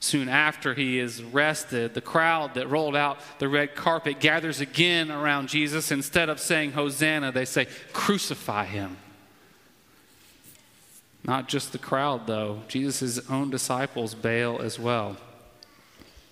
Soon 0.02 0.30
after 0.30 0.74
he 0.74 0.98
is 0.98 1.20
arrested, 1.20 1.94
the 1.94 2.02
crowd 2.02 2.54
that 2.54 2.70
rolled 2.70 2.96
out 2.96 3.20
the 3.40 3.50
red 3.50 3.76
carpet 3.76 4.22
gathers 4.22 4.62
again 4.62 5.12
around 5.12 5.50
Jesus. 5.50 5.92
Instead 5.92 6.30
of 6.30 6.40
saying, 6.40 6.72
Hosanna, 6.72 7.34
they 7.34 7.46
say, 7.46 7.68
Crucify 7.92 8.66
him. 8.66 8.98
Not 11.26 11.50
just 11.50 11.74
the 11.74 11.78
crowd, 11.78 12.28
though. 12.28 12.62
Jesus' 12.70 13.30
own 13.30 13.50
disciples 13.50 14.16
bail 14.16 14.60
as 14.62 14.80
well. 14.80 15.18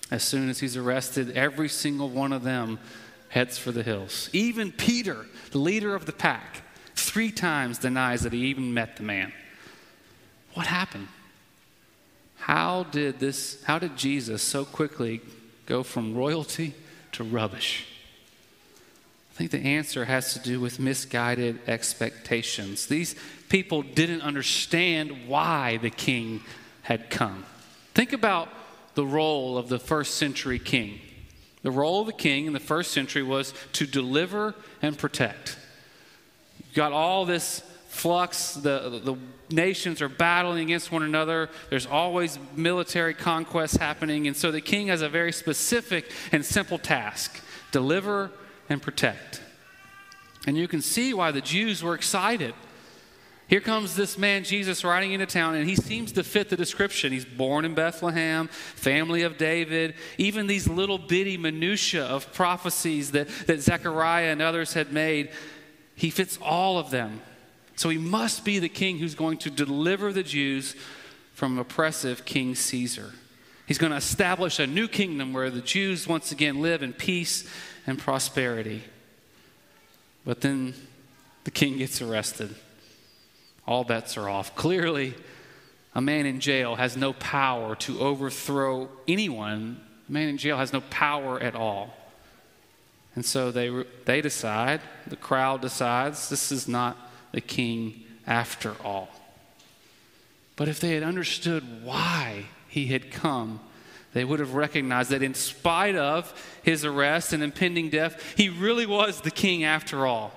As 0.09 0.23
soon 0.23 0.49
as 0.49 0.59
he's 0.59 0.77
arrested, 0.77 1.35
every 1.35 1.67
single 1.67 2.09
one 2.09 2.31
of 2.31 2.43
them 2.43 2.79
heads 3.27 3.57
for 3.57 3.73
the 3.73 3.83
hills. 3.83 4.29
Even 4.31 4.71
Peter, 4.71 5.25
the 5.51 5.57
leader 5.57 5.93
of 5.93 6.05
the 6.05 6.13
pack, 6.13 6.63
three 6.95 7.31
times 7.31 7.77
denies 7.77 8.21
that 8.21 8.31
he 8.31 8.45
even 8.45 8.73
met 8.73 8.95
the 8.95 9.03
man. 9.03 9.33
What 10.53 10.67
happened? 10.67 11.09
How 12.47 12.83
did 12.83 13.19
this, 13.19 13.61
how 13.65 13.77
did 13.77 13.97
Jesus 13.97 14.41
so 14.41 14.63
quickly 14.63 15.19
go 15.65 15.83
from 15.83 16.15
royalty 16.15 16.75
to 17.11 17.25
rubbish? 17.25 17.85
I 19.33 19.37
think 19.37 19.51
the 19.51 19.59
answer 19.59 20.05
has 20.05 20.31
to 20.31 20.39
do 20.39 20.61
with 20.61 20.79
misguided 20.79 21.59
expectations. 21.67 22.85
These 22.85 23.17
people 23.49 23.81
didn't 23.81 24.21
understand 24.21 25.27
why 25.27 25.75
the 25.75 25.89
king 25.89 26.39
had 26.83 27.09
come. 27.09 27.43
Think 27.93 28.13
about 28.13 28.47
the 28.95 29.05
role 29.05 29.57
of 29.57 29.67
the 29.67 29.77
first 29.77 30.15
century 30.15 30.57
king. 30.57 31.01
The 31.63 31.71
role 31.71 31.99
of 31.99 32.07
the 32.07 32.13
king 32.13 32.45
in 32.45 32.53
the 32.53 32.61
first 32.61 32.91
century 32.91 33.23
was 33.23 33.53
to 33.73 33.85
deliver 33.85 34.55
and 34.81 34.97
protect. 34.97 35.57
You've 36.59 36.75
got 36.75 36.93
all 36.93 37.25
this 37.25 37.61
flux. 37.89 38.53
The, 38.53 39.01
the 39.03 39.17
nations 39.49 40.01
are 40.01 40.09
battling 40.09 40.63
against 40.65 40.91
one 40.91 41.03
another. 41.03 41.49
There's 41.69 41.85
always 41.85 42.37
military 42.55 43.13
conquests 43.13 43.77
happening. 43.77 44.27
And 44.27 44.35
so 44.35 44.51
the 44.51 44.61
king 44.61 44.87
has 44.87 45.01
a 45.01 45.09
very 45.09 45.31
specific 45.31 46.11
and 46.31 46.45
simple 46.45 46.77
task 46.77 47.41
deliver 47.71 48.31
and 48.69 48.81
protect. 48.81 49.41
And 50.45 50.57
you 50.57 50.67
can 50.67 50.81
see 50.81 51.13
why 51.13 51.31
the 51.31 51.41
Jews 51.41 51.83
were 51.83 51.95
excited. 51.95 52.53
Here 53.47 53.61
comes 53.61 53.95
this 53.95 54.17
man, 54.17 54.43
Jesus, 54.43 54.83
riding 54.83 55.13
into 55.13 55.25
town, 55.25 55.55
and 55.55 55.69
he 55.69 55.75
seems 55.77 56.11
to 56.13 56.23
fit 56.23 56.49
the 56.49 56.57
description. 56.57 57.13
He's 57.13 57.23
born 57.23 57.63
in 57.63 57.75
Bethlehem, 57.75 58.49
family 58.49 59.23
of 59.23 59.37
David, 59.37 59.95
even 60.17 60.47
these 60.47 60.67
little 60.67 60.97
bitty 60.97 61.37
minutiae 61.37 62.03
of 62.03 62.33
prophecies 62.33 63.11
that, 63.11 63.29
that 63.47 63.61
Zechariah 63.61 64.31
and 64.31 64.41
others 64.41 64.73
had 64.73 64.91
made. 64.91 65.31
He 65.95 66.09
fits 66.09 66.37
all 66.41 66.77
of 66.77 66.91
them. 66.91 67.21
So 67.77 67.89
he 67.89 67.99
must 67.99 68.43
be 68.43 68.57
the 68.59 68.69
king 68.69 68.97
who's 68.97 69.15
going 69.15 69.37
to 69.39 69.51
deliver 69.51 70.11
the 70.11 70.23
Jews 70.23 70.75
from 71.33 71.59
oppressive 71.59 72.25
King 72.25 72.55
Caesar. 72.55 73.13
He's 73.67 73.77
going 73.77 73.91
to 73.91 73.97
establish 73.97 74.59
a 74.59 74.65
new 74.65 74.87
kingdom 74.87 75.31
where 75.31 75.51
the 75.51 75.61
Jews 75.61 76.07
once 76.07 76.31
again 76.31 76.61
live 76.61 76.81
in 76.81 76.91
peace 76.91 77.47
and 77.85 77.99
prosperity. 77.99 78.83
But 80.25 80.41
then 80.41 80.73
the 81.43 81.51
king 81.51 81.77
gets 81.77 82.01
arrested. 82.01 82.55
all 83.67 83.83
bets 83.83 84.17
are 84.17 84.27
off. 84.27 84.55
Clearly, 84.55 85.13
a 85.93 86.01
man 86.01 86.25
in 86.25 86.39
jail 86.39 86.75
has 86.75 86.97
no 86.97 87.13
power 87.13 87.75
to 87.75 87.99
overthrow 87.99 88.89
anyone. 89.07 89.79
A 90.09 90.11
man 90.11 90.29
in 90.29 90.37
jail 90.37 90.57
has 90.57 90.73
no 90.73 90.81
power 90.81 91.39
at 91.39 91.53
all. 91.53 91.95
And 93.13 93.23
so 93.23 93.51
they, 93.51 93.69
they 94.05 94.21
decide, 94.21 94.81
the 95.05 95.15
crowd 95.15 95.61
decides, 95.61 96.29
this 96.29 96.51
is 96.51 96.67
not 96.67 96.97
the 97.31 97.41
king 97.41 98.03
after 98.25 98.75
all. 98.83 99.09
But 100.55 100.67
if 100.67 100.79
they 100.79 100.93
had 100.93 101.03
understood 101.03 101.83
why 101.83 102.45
he 102.67 102.87
had 102.87 103.11
come, 103.11 103.59
they 104.13 104.25
would 104.25 104.39
have 104.39 104.55
recognized 104.55 105.11
that 105.11 105.21
in 105.21 105.33
spite 105.33 105.95
of 105.95 106.33
his 106.63 106.83
arrest 106.83 107.33
and 107.33 107.43
impending 107.43 107.89
death, 107.89 108.35
he 108.35 108.49
really 108.49 108.85
was 108.85 109.21
the 109.21 109.31
king 109.31 109.63
after 109.63 110.07
all. 110.07 110.31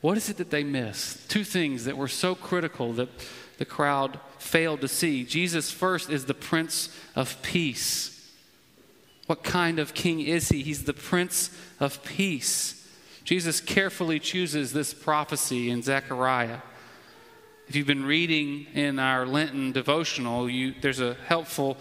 What 0.00 0.16
is 0.16 0.28
it 0.28 0.38
that 0.38 0.50
they 0.50 0.64
missed? 0.64 1.30
Two 1.30 1.44
things 1.44 1.84
that 1.84 1.96
were 1.96 2.08
so 2.08 2.34
critical 2.34 2.92
that 2.94 3.08
the 3.58 3.64
crowd 3.64 4.18
failed 4.38 4.80
to 4.80 4.88
see. 4.88 5.24
Jesus, 5.24 5.70
first, 5.70 6.10
is 6.10 6.24
the 6.24 6.34
Prince 6.34 6.88
of 7.14 7.40
Peace. 7.42 8.30
What 9.26 9.44
kind 9.44 9.78
of 9.78 9.94
king 9.94 10.20
is 10.20 10.48
he? 10.48 10.62
He's 10.62 10.84
the 10.84 10.92
Prince 10.92 11.56
of 11.78 12.02
Peace. 12.02 12.81
Jesus 13.24 13.60
carefully 13.60 14.18
chooses 14.18 14.72
this 14.72 14.92
prophecy 14.92 15.70
in 15.70 15.82
Zechariah. 15.82 16.58
If 17.68 17.76
you've 17.76 17.86
been 17.86 18.04
reading 18.04 18.66
in 18.74 18.98
our 18.98 19.24
Lenten 19.24 19.72
devotional, 19.72 20.50
you, 20.50 20.74
there's 20.80 21.00
a 21.00 21.14
helpful 21.26 21.76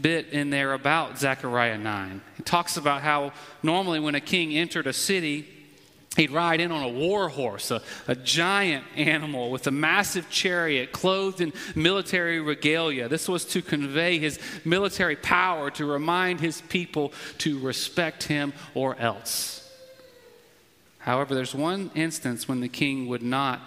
bit 0.00 0.28
in 0.28 0.50
there 0.50 0.72
about 0.72 1.18
Zechariah 1.18 1.78
9. 1.78 2.20
It 2.38 2.46
talks 2.46 2.76
about 2.76 3.02
how 3.02 3.32
normally 3.62 4.00
when 4.00 4.14
a 4.14 4.20
king 4.20 4.56
entered 4.56 4.86
a 4.86 4.92
city, 4.92 5.48
he'd 6.16 6.30
ride 6.30 6.60
in 6.60 6.72
on 6.72 6.82
a 6.82 6.88
war 6.88 7.28
horse, 7.28 7.70
a, 7.70 7.82
a, 8.08 8.16
giant 8.16 8.84
animal 8.96 9.50
with 9.50 9.66
a 9.66 9.70
massive 9.70 10.28
chariot 10.28 10.92
clothed 10.92 11.40
in 11.40 11.52
military 11.74 12.40
regalia. 12.40 13.08
This 13.08 13.28
was 13.28 13.44
to 13.46 13.62
convey 13.62 14.18
his 14.18 14.38
military 14.64 15.16
power, 15.16 15.70
to 15.72 15.84
remind 15.84 16.40
his 16.40 16.60
people 16.62 17.12
to 17.38 17.58
respect 17.60 18.24
him 18.24 18.52
or 18.74 18.96
else. 18.96 19.69
However, 21.00 21.34
there's 21.34 21.54
one 21.54 21.90
instance 21.94 22.46
when 22.46 22.60
the 22.60 22.68
king 22.68 23.08
would 23.08 23.22
not 23.22 23.60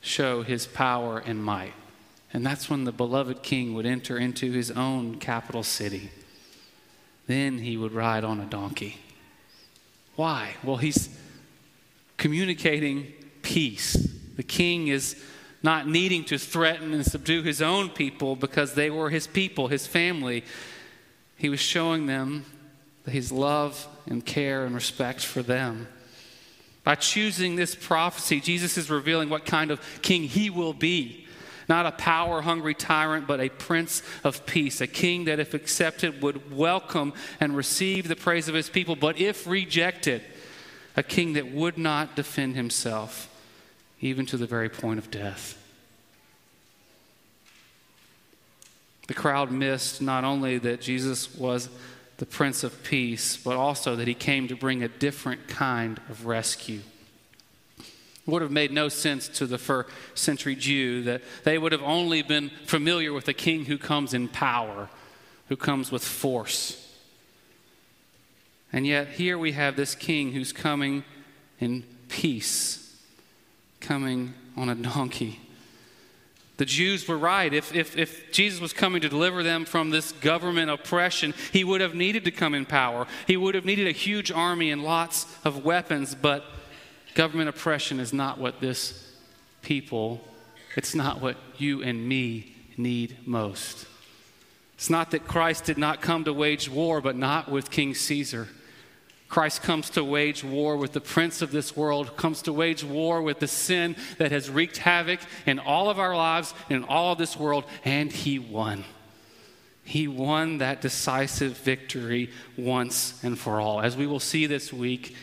show 0.00 0.42
his 0.42 0.66
power 0.66 1.18
and 1.18 1.42
might. 1.42 1.74
And 2.32 2.44
that's 2.44 2.68
when 2.68 2.84
the 2.84 2.92
beloved 2.92 3.42
king 3.42 3.74
would 3.74 3.86
enter 3.86 4.18
into 4.18 4.52
his 4.52 4.70
own 4.70 5.18
capital 5.18 5.62
city. 5.62 6.10
Then 7.26 7.58
he 7.58 7.76
would 7.76 7.92
ride 7.92 8.24
on 8.24 8.40
a 8.40 8.46
donkey. 8.46 8.98
Why? 10.16 10.54
Well, 10.62 10.78
he's 10.78 11.16
communicating 12.16 13.12
peace. 13.42 13.94
The 14.36 14.42
king 14.42 14.88
is 14.88 15.22
not 15.62 15.88
needing 15.88 16.24
to 16.24 16.38
threaten 16.38 16.94
and 16.94 17.04
subdue 17.04 17.42
his 17.42 17.60
own 17.60 17.90
people 17.90 18.36
because 18.36 18.74
they 18.74 18.90
were 18.90 19.10
his 19.10 19.26
people, 19.26 19.68
his 19.68 19.86
family. 19.86 20.44
He 21.36 21.48
was 21.48 21.60
showing 21.60 22.06
them 22.06 22.44
his 23.06 23.32
love 23.32 23.86
and 24.06 24.24
care 24.24 24.64
and 24.64 24.74
respect 24.74 25.24
for 25.24 25.42
them. 25.42 25.88
By 26.88 26.94
choosing 26.94 27.54
this 27.56 27.74
prophecy, 27.74 28.40
Jesus 28.40 28.78
is 28.78 28.88
revealing 28.88 29.28
what 29.28 29.44
kind 29.44 29.70
of 29.70 29.78
king 30.00 30.22
he 30.22 30.48
will 30.48 30.72
be. 30.72 31.26
Not 31.68 31.84
a 31.84 31.92
power 31.92 32.40
hungry 32.40 32.72
tyrant, 32.72 33.26
but 33.26 33.40
a 33.40 33.50
prince 33.50 34.02
of 34.24 34.46
peace, 34.46 34.80
a 34.80 34.86
king 34.86 35.26
that, 35.26 35.38
if 35.38 35.52
accepted, 35.52 36.22
would 36.22 36.50
welcome 36.50 37.12
and 37.40 37.54
receive 37.54 38.08
the 38.08 38.16
praise 38.16 38.48
of 38.48 38.54
his 38.54 38.70
people, 38.70 38.96
but 38.96 39.20
if 39.20 39.46
rejected, 39.46 40.22
a 40.96 41.02
king 41.02 41.34
that 41.34 41.52
would 41.52 41.76
not 41.76 42.16
defend 42.16 42.56
himself, 42.56 43.28
even 44.00 44.24
to 44.24 44.38
the 44.38 44.46
very 44.46 44.70
point 44.70 44.98
of 44.98 45.10
death. 45.10 45.62
The 49.08 49.14
crowd 49.14 49.52
missed 49.52 50.00
not 50.00 50.24
only 50.24 50.56
that 50.56 50.80
Jesus 50.80 51.34
was 51.34 51.68
the 52.18 52.26
Prince 52.26 52.64
of 52.64 52.82
Peace, 52.82 53.36
but 53.36 53.56
also 53.56 53.96
that 53.96 54.08
he 54.08 54.14
came 54.14 54.48
to 54.48 54.56
bring 54.56 54.82
a 54.82 54.88
different 54.88 55.48
kind 55.48 56.00
of 56.10 56.26
rescue 56.26 56.80
It 57.78 57.84
would 58.26 58.42
have 58.42 58.50
made 58.50 58.72
no 58.72 58.88
sense 58.88 59.28
to 59.28 59.46
the 59.46 59.56
first 59.56 59.88
century 60.14 60.54
Jew 60.54 61.02
that 61.04 61.22
they 61.44 61.56
would 61.58 61.72
have 61.72 61.82
only 61.82 62.22
been 62.22 62.50
familiar 62.66 63.12
with 63.12 63.26
a 63.28 63.32
king 63.32 63.64
who 63.64 63.78
comes 63.78 64.12
in 64.12 64.28
power, 64.28 64.90
who 65.48 65.56
comes 65.56 65.90
with 65.90 66.04
force. 66.04 66.84
And 68.72 68.86
yet, 68.86 69.08
here 69.08 69.38
we 69.38 69.52
have 69.52 69.76
this 69.76 69.94
king 69.94 70.32
who's 70.32 70.52
coming 70.52 71.04
in 71.58 71.84
peace, 72.08 73.00
coming 73.80 74.34
on 74.56 74.68
a 74.68 74.74
donkey. 74.74 75.40
The 76.58 76.66
Jews 76.66 77.08
were 77.08 77.18
right. 77.18 77.52
If, 77.52 77.74
if, 77.74 77.96
if 77.96 78.30
Jesus 78.32 78.60
was 78.60 78.72
coming 78.72 79.00
to 79.00 79.08
deliver 79.08 79.42
them 79.42 79.64
from 79.64 79.90
this 79.90 80.12
government 80.12 80.70
oppression, 80.70 81.32
he 81.52 81.64
would 81.64 81.80
have 81.80 81.94
needed 81.94 82.24
to 82.24 82.30
come 82.30 82.54
in 82.54 82.66
power. 82.66 83.06
He 83.26 83.36
would 83.36 83.54
have 83.54 83.64
needed 83.64 83.86
a 83.86 83.92
huge 83.92 84.30
army 84.30 84.70
and 84.70 84.82
lots 84.82 85.26
of 85.44 85.64
weapons, 85.64 86.14
but 86.14 86.44
Government 87.18 87.48
oppression 87.48 87.98
is 87.98 88.12
not 88.12 88.38
what 88.38 88.60
this 88.60 89.12
people, 89.62 90.20
it's 90.76 90.94
not 90.94 91.20
what 91.20 91.36
you 91.56 91.82
and 91.82 92.08
me 92.08 92.54
need 92.76 93.16
most. 93.26 93.86
It's 94.74 94.88
not 94.88 95.10
that 95.10 95.26
Christ 95.26 95.64
did 95.64 95.78
not 95.78 96.00
come 96.00 96.22
to 96.22 96.32
wage 96.32 96.68
war, 96.68 97.00
but 97.00 97.16
not 97.16 97.50
with 97.50 97.72
King 97.72 97.92
Caesar. 97.92 98.46
Christ 99.28 99.62
comes 99.62 99.90
to 99.90 100.02
wage 100.02 100.42
war 100.42 100.76
with 100.76 100.92
the 100.92 101.00
prince 101.00 101.42
of 101.42 101.50
this 101.50 101.76
world, 101.76 102.16
comes 102.16 102.42
to 102.42 102.52
wage 102.52 102.82
war 102.82 103.20
with 103.20 103.40
the 103.40 103.46
sin 103.46 103.94
that 104.16 104.32
has 104.32 104.48
wreaked 104.48 104.78
havoc 104.78 105.20
in 105.44 105.58
all 105.58 105.90
of 105.90 105.98
our 105.98 106.16
lives, 106.16 106.54
in 106.70 106.84
all 106.84 107.12
of 107.12 107.18
this 107.18 107.36
world, 107.36 107.64
and 107.84 108.10
he 108.10 108.38
won. 108.38 108.84
He 109.84 110.08
won 110.08 110.58
that 110.58 110.80
decisive 110.80 111.58
victory 111.58 112.30
once 112.56 113.22
and 113.22 113.38
for 113.38 113.60
all. 113.60 113.80
As 113.80 113.96
we 113.96 114.06
will 114.06 114.20
see 114.20 114.46
this 114.46 114.72
week, 114.72 115.14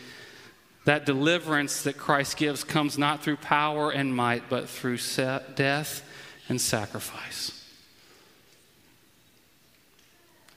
that 0.84 1.04
deliverance 1.04 1.82
that 1.82 1.96
Christ 1.96 2.36
gives 2.36 2.62
comes 2.62 2.96
not 2.96 3.22
through 3.22 3.38
power 3.38 3.90
and 3.90 4.14
might, 4.14 4.48
but 4.48 4.68
through 4.68 4.98
death 5.56 6.08
and 6.48 6.60
sacrifice. 6.60 7.64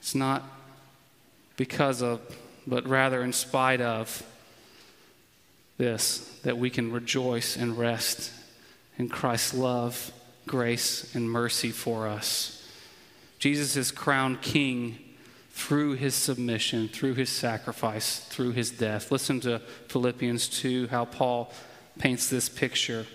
It's 0.00 0.14
not 0.14 0.44
because 1.56 2.00
of, 2.00 2.20
but 2.66 2.86
rather 2.86 3.22
in 3.22 3.32
spite 3.32 3.80
of 3.80 4.22
this, 5.78 6.38
that 6.42 6.58
we 6.58 6.70
can 6.70 6.92
rejoice 6.92 7.56
and 7.56 7.78
rest 7.78 8.32
in 8.98 9.08
Christ's 9.08 9.54
love, 9.54 10.12
grace, 10.46 11.14
and 11.14 11.30
mercy 11.30 11.70
for 11.70 12.06
us. 12.06 12.68
Jesus 13.38 13.76
is 13.76 13.90
crowned 13.90 14.42
King 14.42 14.98
through 15.52 15.94
his 15.94 16.14
submission, 16.14 16.88
through 16.88 17.14
his 17.14 17.30
sacrifice, 17.30 18.20
through 18.20 18.52
his 18.52 18.70
death. 18.70 19.10
Listen 19.10 19.40
to 19.40 19.60
Philippians 19.88 20.48
2, 20.48 20.88
how 20.88 21.06
Paul 21.06 21.52
paints 21.98 22.28
this 22.28 22.48
picture. 22.48 23.06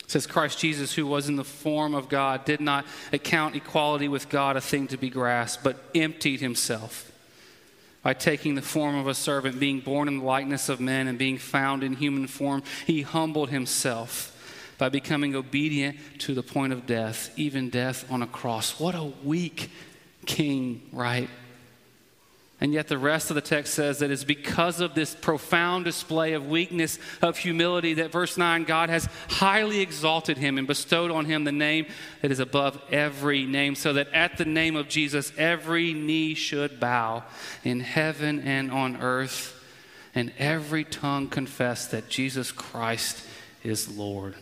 It 0.00 0.10
says, 0.10 0.26
Christ 0.26 0.58
Jesus, 0.58 0.94
who 0.94 1.06
was 1.06 1.28
in 1.28 1.36
the 1.36 1.44
form 1.44 1.94
of 1.94 2.08
God, 2.08 2.44
did 2.44 2.60
not 2.60 2.86
account 3.12 3.56
equality 3.56 4.06
with 4.06 4.28
God 4.28 4.56
a 4.56 4.60
thing 4.60 4.86
to 4.88 4.96
be 4.96 5.10
grasped, 5.10 5.64
but 5.64 5.82
emptied 5.94 6.40
himself 6.40 7.10
by 8.04 8.14
taking 8.14 8.54
the 8.54 8.62
form 8.62 8.94
of 8.94 9.08
a 9.08 9.14
servant, 9.14 9.58
being 9.58 9.80
born 9.80 10.06
in 10.06 10.18
the 10.18 10.24
likeness 10.24 10.68
of 10.68 10.78
men, 10.78 11.08
and 11.08 11.18
being 11.18 11.38
found 11.38 11.82
in 11.82 11.94
human 11.94 12.26
form. 12.28 12.62
He 12.86 13.02
humbled 13.02 13.48
himself 13.48 14.30
by 14.76 14.90
becoming 14.90 15.34
obedient 15.34 15.96
to 16.18 16.34
the 16.34 16.42
point 16.42 16.72
of 16.72 16.86
death, 16.86 17.32
even 17.36 17.70
death 17.70 18.04
on 18.12 18.22
a 18.22 18.26
cross. 18.26 18.78
What 18.78 18.94
a 18.94 19.10
weak 19.24 19.70
king, 20.26 20.82
right? 20.92 21.30
And 22.60 22.72
yet, 22.72 22.86
the 22.86 22.98
rest 22.98 23.30
of 23.30 23.34
the 23.34 23.40
text 23.40 23.74
says 23.74 23.98
that 23.98 24.12
it's 24.12 24.22
because 24.22 24.80
of 24.80 24.94
this 24.94 25.14
profound 25.14 25.84
display 25.84 26.34
of 26.34 26.46
weakness, 26.46 27.00
of 27.20 27.36
humility, 27.36 27.94
that 27.94 28.12
verse 28.12 28.36
9, 28.38 28.62
God 28.62 28.90
has 28.90 29.08
highly 29.28 29.80
exalted 29.80 30.38
him 30.38 30.56
and 30.56 30.66
bestowed 30.66 31.10
on 31.10 31.24
him 31.24 31.42
the 31.42 31.52
name 31.52 31.86
that 32.22 32.30
is 32.30 32.38
above 32.38 32.80
every 32.92 33.44
name, 33.44 33.74
so 33.74 33.92
that 33.94 34.08
at 34.12 34.38
the 34.38 34.44
name 34.44 34.76
of 34.76 34.88
Jesus, 34.88 35.32
every 35.36 35.92
knee 35.92 36.34
should 36.34 36.78
bow 36.78 37.24
in 37.64 37.80
heaven 37.80 38.40
and 38.40 38.70
on 38.70 38.96
earth, 38.98 39.60
and 40.14 40.32
every 40.38 40.84
tongue 40.84 41.28
confess 41.28 41.88
that 41.88 42.08
Jesus 42.08 42.52
Christ 42.52 43.26
is 43.64 43.94
Lord. 43.98 44.36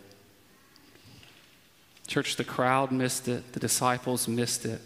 Church, 2.07 2.37
the 2.37 2.45
crowd 2.45 2.93
missed 2.93 3.27
it, 3.27 3.55
the 3.55 3.61
disciples 3.61 4.29
missed 4.29 4.67
it. 4.67 4.83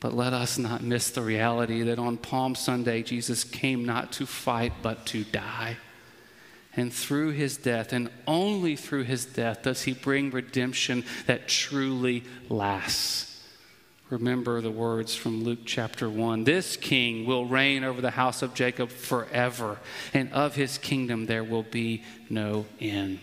But 0.00 0.14
let 0.14 0.32
us 0.32 0.56
not 0.56 0.82
miss 0.82 1.10
the 1.10 1.20
reality 1.20 1.82
that 1.82 1.98
on 1.98 2.16
Palm 2.16 2.54
Sunday, 2.54 3.02
Jesus 3.02 3.44
came 3.44 3.84
not 3.84 4.12
to 4.12 4.26
fight, 4.26 4.72
but 4.82 5.04
to 5.06 5.24
die. 5.24 5.76
And 6.74 6.92
through 6.92 7.30
his 7.30 7.58
death, 7.58 7.92
and 7.92 8.10
only 8.26 8.76
through 8.76 9.02
his 9.02 9.26
death, 9.26 9.62
does 9.62 9.82
he 9.82 9.92
bring 9.92 10.30
redemption 10.30 11.04
that 11.26 11.48
truly 11.48 12.24
lasts. 12.48 13.26
Remember 14.08 14.60
the 14.60 14.70
words 14.70 15.14
from 15.14 15.44
Luke 15.44 15.60
chapter 15.66 16.08
1 16.08 16.44
This 16.44 16.76
king 16.76 17.26
will 17.26 17.44
reign 17.44 17.84
over 17.84 18.00
the 18.00 18.10
house 18.10 18.40
of 18.40 18.54
Jacob 18.54 18.88
forever, 18.88 19.78
and 20.14 20.32
of 20.32 20.54
his 20.54 20.78
kingdom 20.78 21.26
there 21.26 21.44
will 21.44 21.62
be 21.62 22.02
no 22.30 22.66
end. 22.80 23.20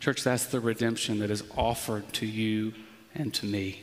Church, 0.00 0.22
that's 0.22 0.46
the 0.46 0.60
redemption 0.60 1.18
that 1.18 1.30
is 1.30 1.42
offered 1.56 2.12
to 2.14 2.26
you 2.26 2.72
and 3.14 3.34
to 3.34 3.46
me. 3.46 3.82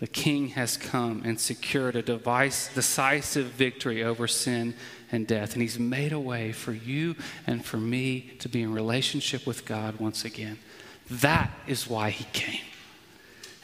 The 0.00 0.06
King 0.08 0.48
has 0.48 0.76
come 0.76 1.22
and 1.24 1.40
secured 1.40 1.96
a 1.96 2.02
device, 2.02 2.72
decisive 2.74 3.46
victory 3.46 4.02
over 4.02 4.26
sin 4.26 4.74
and 5.12 5.26
death. 5.26 5.52
And 5.52 5.62
He's 5.62 5.78
made 5.78 6.12
a 6.12 6.20
way 6.20 6.52
for 6.52 6.72
you 6.72 7.14
and 7.46 7.64
for 7.64 7.76
me 7.76 8.32
to 8.40 8.48
be 8.48 8.62
in 8.62 8.72
relationship 8.72 9.46
with 9.46 9.64
God 9.64 10.00
once 10.00 10.24
again. 10.24 10.58
That 11.08 11.50
is 11.66 11.88
why 11.88 12.10
He 12.10 12.24
came. 12.32 12.60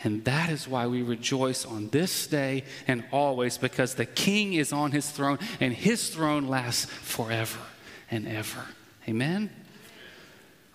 And 0.03 0.25
that 0.25 0.49
is 0.49 0.67
why 0.67 0.87
we 0.87 1.03
rejoice 1.03 1.67
on 1.67 1.91
this 1.91 2.27
day 2.27 2.65
and 2.87 3.05
always, 3.13 3.59
because 3.59 3.95
the 3.95 4.07
King 4.07 4.55
is 4.55 4.73
on 4.73 4.93
His 4.93 5.11
throne 5.11 5.39
and 5.59 5.75
His 5.75 6.09
throne 6.11 6.47
lasts 6.47 6.87
forever 6.87 7.61
and 8.11 8.27
ever. 8.27 8.65
Amen? 9.09 9.51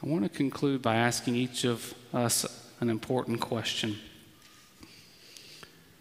I 0.03 0.07
want 0.07 0.23
to 0.23 0.29
conclude 0.29 0.81
by 0.81 0.95
asking 0.95 1.35
each 1.35 1.63
of 1.63 1.95
us 2.13 2.45
an 2.81 2.89
important 2.89 3.39
question. 3.39 3.97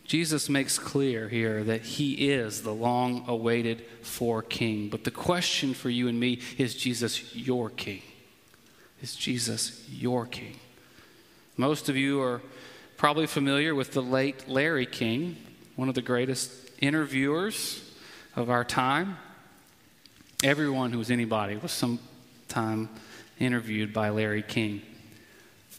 Jesus 0.04 0.50
makes 0.50 0.78
clear 0.78 1.28
here 1.28 1.64
that 1.64 1.82
he 1.82 2.30
is 2.30 2.62
the 2.62 2.74
long 2.74 3.24
awaited 3.26 3.84
for 4.02 4.42
king. 4.42 4.90
But 4.90 5.04
the 5.04 5.10
question 5.10 5.72
for 5.72 5.88
you 5.88 6.08
and 6.08 6.20
me 6.20 6.40
is 6.58 6.74
Jesus 6.74 7.34
your 7.34 7.70
king? 7.70 8.02
Is 9.00 9.16
Jesus 9.16 9.82
your 9.90 10.26
king? 10.26 10.56
Most 11.56 11.88
of 11.88 11.96
you 11.96 12.20
are 12.20 12.42
probably 12.96 13.26
familiar 13.26 13.74
with 13.74 13.92
the 13.92 14.02
late 14.02 14.48
Larry 14.48 14.86
King, 14.86 15.36
one 15.76 15.88
of 15.88 15.94
the 15.94 16.02
greatest 16.02 16.50
interviewers 16.80 17.90
of 18.36 18.50
our 18.50 18.64
time. 18.64 19.16
Everyone 20.42 20.92
who 20.92 20.98
was 20.98 21.10
anybody 21.10 21.56
was 21.56 21.72
sometime 21.72 22.88
interviewed 23.38 23.92
by 23.92 24.10
Larry 24.10 24.42
King. 24.42 24.82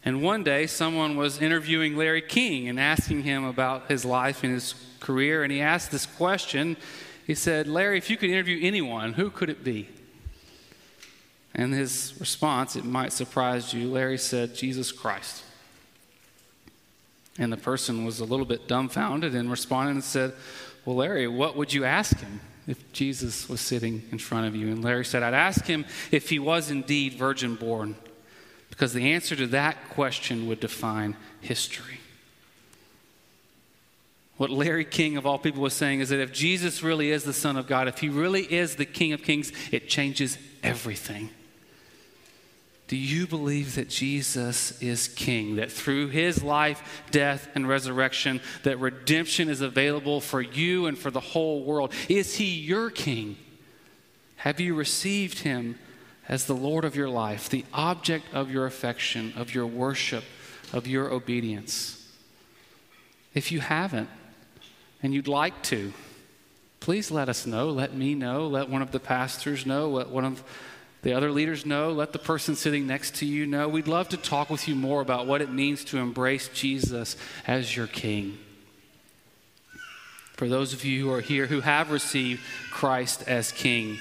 And 0.06 0.22
one 0.22 0.44
day, 0.44 0.68
someone 0.68 1.18
was 1.18 1.42
interviewing 1.42 1.98
Larry 1.98 2.22
King 2.22 2.70
and 2.70 2.80
asking 2.80 3.24
him 3.24 3.44
about 3.44 3.90
his 3.90 4.06
life 4.06 4.44
and 4.44 4.54
his 4.54 4.76
career. 5.00 5.42
And 5.42 5.52
he 5.52 5.62
asked 5.62 5.90
this 5.90 6.06
question. 6.06 6.78
He 7.26 7.34
said, 7.34 7.68
Larry, 7.68 7.98
if 7.98 8.12
you 8.12 8.16
could 8.16 8.30
interview 8.30 8.60
anyone, 8.62 9.14
who 9.14 9.32
could 9.32 9.50
it 9.50 9.64
be? 9.64 9.90
And 11.56 11.74
his 11.74 12.14
response, 12.20 12.76
it 12.76 12.86
might 12.86 13.14
surprise 13.14 13.74
you, 13.74 13.90
Larry 13.90 14.20
said, 14.20 14.54
Jesus 14.54 14.92
Christ. 14.92 15.44
And 17.40 17.52
the 17.52 17.58
person 17.58 18.06
was 18.06 18.20
a 18.20 18.26
little 18.26 18.46
bit 18.46 18.68
dumbfounded 18.68 19.34
and 19.34 19.50
responded 19.50 19.92
and 19.92 20.04
said, 20.04 20.34
Well, 20.86 20.98
Larry, 20.98 21.28
what 21.28 21.56
would 21.56 21.74
you 21.74 21.84
ask 21.84 22.20
him 22.20 22.42
if 22.68 22.92
Jesus 22.94 23.50
was 23.50 23.60
sitting 23.60 24.04
in 24.12 24.20
front 24.20 24.46
of 24.46 24.56
you? 24.56 24.68
And 24.68 24.84
Larry 24.84 25.04
said, 25.04 25.24
I'd 25.24 25.34
ask 25.34 25.66
him 25.66 25.86
if 26.12 26.30
he 26.30 26.38
was 26.38 26.70
indeed 26.70 27.14
virgin 27.14 27.56
born 27.56 27.96
because 28.70 28.94
the 28.94 29.12
answer 29.14 29.36
to 29.36 29.48
that 29.48 29.90
question 29.90 30.48
would 30.48 30.60
define 30.60 31.16
history. 31.42 32.00
What 34.38 34.50
Larry 34.50 34.84
King, 34.84 35.16
of 35.16 35.26
all 35.26 35.40
people, 35.40 35.62
was 35.62 35.74
saying 35.74 36.02
is 36.02 36.10
that 36.10 36.20
if 36.20 36.34
Jesus 36.34 36.84
really 36.84 37.12
is 37.12 37.24
the 37.24 37.34
Son 37.34 37.56
of 37.56 37.68
God, 37.68 37.88
if 37.88 38.00
he 38.00 38.10
really 38.10 38.42
is 38.44 38.76
the 38.76 38.86
King 38.86 39.14
of 39.14 39.24
Kings, 39.24 39.54
it 39.72 39.88
changes 39.88 40.38
everything. 40.62 41.30
Do 42.88 42.98
you 42.98 43.26
believe 43.26 43.76
that 43.76 43.90
Jesus 43.90 44.80
is 44.82 45.08
King? 45.08 45.56
That 45.56 45.72
through 45.72 46.10
his 46.10 46.44
life, 46.44 47.04
death, 47.10 47.48
and 47.56 47.68
resurrection, 47.68 48.42
that 48.64 48.80
redemption 48.80 49.50
is 49.50 49.62
available 49.62 50.22
for 50.22 50.42
you 50.42 50.86
and 50.86 50.98
for 50.98 51.10
the 51.10 51.20
whole 51.20 51.64
world? 51.64 51.94
Is 52.10 52.36
he 52.36 52.46
your 52.46 52.92
King? 52.92 53.38
Have 54.36 54.60
you 54.60 54.76
received 54.76 55.40
him 55.40 55.80
as 56.28 56.46
the 56.46 56.56
Lord 56.56 56.86
of 56.86 56.96
your 56.96 57.10
life, 57.10 57.50
the 57.50 57.66
object 57.74 58.34
of 58.34 58.50
your 58.50 58.66
affection, 58.66 59.34
of 59.36 59.54
your 59.54 59.68
worship, 59.68 60.24
of 60.74 60.88
your 60.88 61.12
obedience. 61.12 62.12
If 63.34 63.52
you 63.52 63.60
haven't 63.60 64.10
and 65.04 65.14
you'd 65.14 65.28
like 65.28 65.62
to, 65.64 65.94
please 66.80 67.12
let 67.12 67.30
us 67.30 67.46
know. 67.46 67.70
Let 67.70 67.94
me 67.94 68.16
know. 68.16 68.48
Let 68.48 68.70
one 68.70 68.82
of 68.82 68.92
the 68.92 69.00
pastors 69.00 69.66
know. 69.66 69.90
Let 69.90 70.10
one 70.10 70.26
of 70.26 70.44
the 71.04 71.14
other 71.14 71.32
leaders 71.32 71.66
know. 71.66 71.92
Let 71.92 72.14
the 72.14 72.20
person 72.20 72.56
sitting 72.56 72.88
next 72.88 73.16
to 73.16 73.26
you 73.26 73.46
know. 73.46 73.68
We'd 73.68 73.88
love 73.88 74.10
to 74.10 74.18
talk 74.18 74.50
with 74.50 74.68
you 74.68 74.76
more 74.76 75.02
about 75.02 75.28
what 75.28 75.42
it 75.42 75.52
means 75.52 75.84
to 75.86 75.98
embrace 75.98 76.48
Jesus 76.48 77.16
as 77.46 77.76
your 77.76 77.88
King. 77.88 78.40
For 80.34 80.50
those 80.50 80.74
of 80.74 80.84
you 80.84 81.06
who 81.06 81.14
are 81.14 81.22
here 81.22 81.46
who 81.46 81.62
have 81.62 81.92
received 81.92 82.42
Christ 82.72 83.24
as 83.28 83.52
King, 83.52 84.00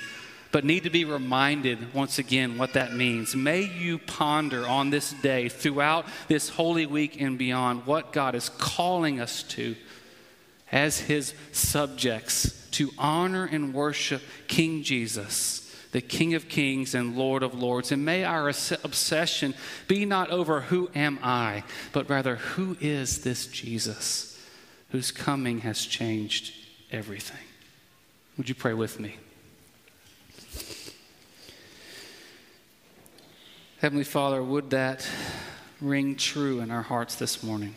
but 0.54 0.64
need 0.64 0.84
to 0.84 0.90
be 0.90 1.04
reminded 1.04 1.92
once 1.92 2.20
again 2.20 2.56
what 2.56 2.74
that 2.74 2.94
means. 2.94 3.34
May 3.34 3.62
you 3.62 3.98
ponder 3.98 4.64
on 4.64 4.90
this 4.90 5.10
day, 5.14 5.48
throughout 5.48 6.06
this 6.28 6.48
Holy 6.48 6.86
Week 6.86 7.20
and 7.20 7.36
beyond, 7.36 7.86
what 7.86 8.12
God 8.12 8.36
is 8.36 8.50
calling 8.50 9.18
us 9.18 9.42
to 9.42 9.74
as 10.70 11.00
His 11.00 11.34
subjects 11.50 12.68
to 12.70 12.92
honor 12.96 13.48
and 13.50 13.74
worship 13.74 14.22
King 14.46 14.84
Jesus, 14.84 15.74
the 15.90 16.00
King 16.00 16.34
of 16.34 16.48
Kings 16.48 16.94
and 16.94 17.16
Lord 17.16 17.42
of 17.42 17.54
Lords. 17.54 17.90
And 17.90 18.04
may 18.04 18.22
our 18.22 18.48
obsession 18.48 19.54
be 19.88 20.04
not 20.04 20.30
over 20.30 20.60
who 20.60 20.88
am 20.94 21.18
I, 21.20 21.64
but 21.92 22.08
rather 22.08 22.36
who 22.36 22.76
is 22.80 23.24
this 23.24 23.48
Jesus 23.48 24.40
whose 24.90 25.10
coming 25.10 25.62
has 25.62 25.84
changed 25.84 26.54
everything. 26.92 27.44
Would 28.38 28.48
you 28.48 28.54
pray 28.54 28.74
with 28.74 29.00
me? 29.00 29.16
Heavenly 33.84 34.04
Father, 34.04 34.42
would 34.42 34.70
that 34.70 35.06
ring 35.78 36.16
true 36.16 36.60
in 36.60 36.70
our 36.70 36.80
hearts 36.80 37.16
this 37.16 37.42
morning? 37.42 37.74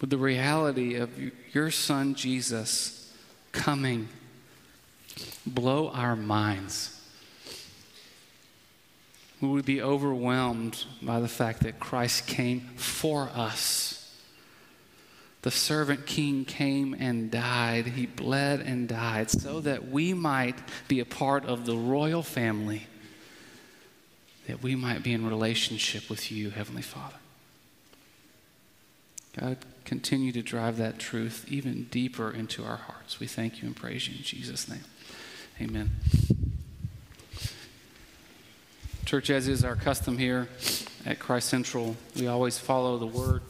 Would 0.00 0.10
the 0.10 0.18
reality 0.18 0.96
of 0.96 1.08
your 1.52 1.70
Son 1.70 2.16
Jesus 2.16 3.14
coming 3.52 4.08
blow 5.46 5.88
our 5.90 6.16
minds? 6.16 7.00
Would 9.40 9.50
we 9.52 9.62
be 9.62 9.80
overwhelmed 9.80 10.84
by 11.00 11.20
the 11.20 11.28
fact 11.28 11.60
that 11.60 11.78
Christ 11.78 12.26
came 12.26 12.62
for 12.74 13.30
us? 13.36 14.20
The 15.42 15.52
servant 15.52 16.06
king 16.06 16.44
came 16.44 16.92
and 16.98 17.30
died. 17.30 17.86
He 17.86 18.06
bled 18.06 18.62
and 18.62 18.88
died 18.88 19.30
so 19.30 19.60
that 19.60 19.86
we 19.86 20.12
might 20.12 20.58
be 20.88 20.98
a 20.98 21.04
part 21.04 21.44
of 21.46 21.66
the 21.66 21.76
royal 21.76 22.24
family 22.24 22.88
that 24.46 24.62
we 24.62 24.74
might 24.74 25.02
be 25.02 25.12
in 25.12 25.26
relationship 25.26 26.10
with 26.10 26.30
you, 26.30 26.50
Heavenly 26.50 26.82
Father. 26.82 27.16
God, 29.38 29.58
continue 29.84 30.32
to 30.32 30.42
drive 30.42 30.76
that 30.76 30.98
truth 30.98 31.46
even 31.48 31.84
deeper 31.90 32.30
into 32.30 32.64
our 32.64 32.76
hearts. 32.76 33.18
We 33.18 33.26
thank 33.26 33.60
you 33.60 33.66
and 33.66 33.76
praise 33.76 34.06
you 34.08 34.16
in 34.16 34.22
Jesus' 34.22 34.68
name. 34.68 34.84
Amen. 35.60 35.90
Church, 39.04 39.30
as 39.30 39.48
is 39.48 39.64
our 39.64 39.76
custom 39.76 40.18
here 40.18 40.48
at 41.04 41.18
Christ 41.18 41.48
Central, 41.48 41.96
we 42.16 42.26
always 42.26 42.58
follow 42.58 42.96
the 42.96 43.06
word 43.06 43.42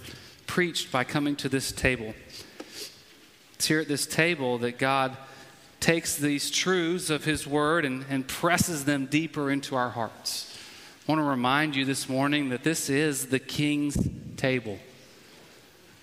preached 0.46 0.90
by 0.90 1.04
coming 1.04 1.37
to 1.37 1.48
this 1.48 1.70
table. 1.70 2.14
It's 3.54 3.66
here 3.66 3.80
at 3.80 3.88
this 3.88 4.07
table 4.07 4.59
that 4.59 4.78
God 4.78 5.16
takes 5.80 6.16
these 6.16 6.50
truths 6.50 7.11
of 7.11 7.24
His 7.24 7.46
word 7.46 7.85
and, 7.85 8.04
and 8.09 8.26
presses 8.26 8.85
them 8.85 9.07
deeper 9.07 9.50
into 9.50 9.76
our 9.76 9.90
hearts. 9.90 10.54
I 11.07 11.12
want 11.12 11.19
to 11.19 11.25
remind 11.25 11.77
you 11.77 11.85
this 11.85 12.09
morning 12.09 12.49
that 12.49 12.64
this 12.64 12.88
is 12.88 13.27
the 13.27 13.38
king's 13.38 14.09
table, 14.38 14.79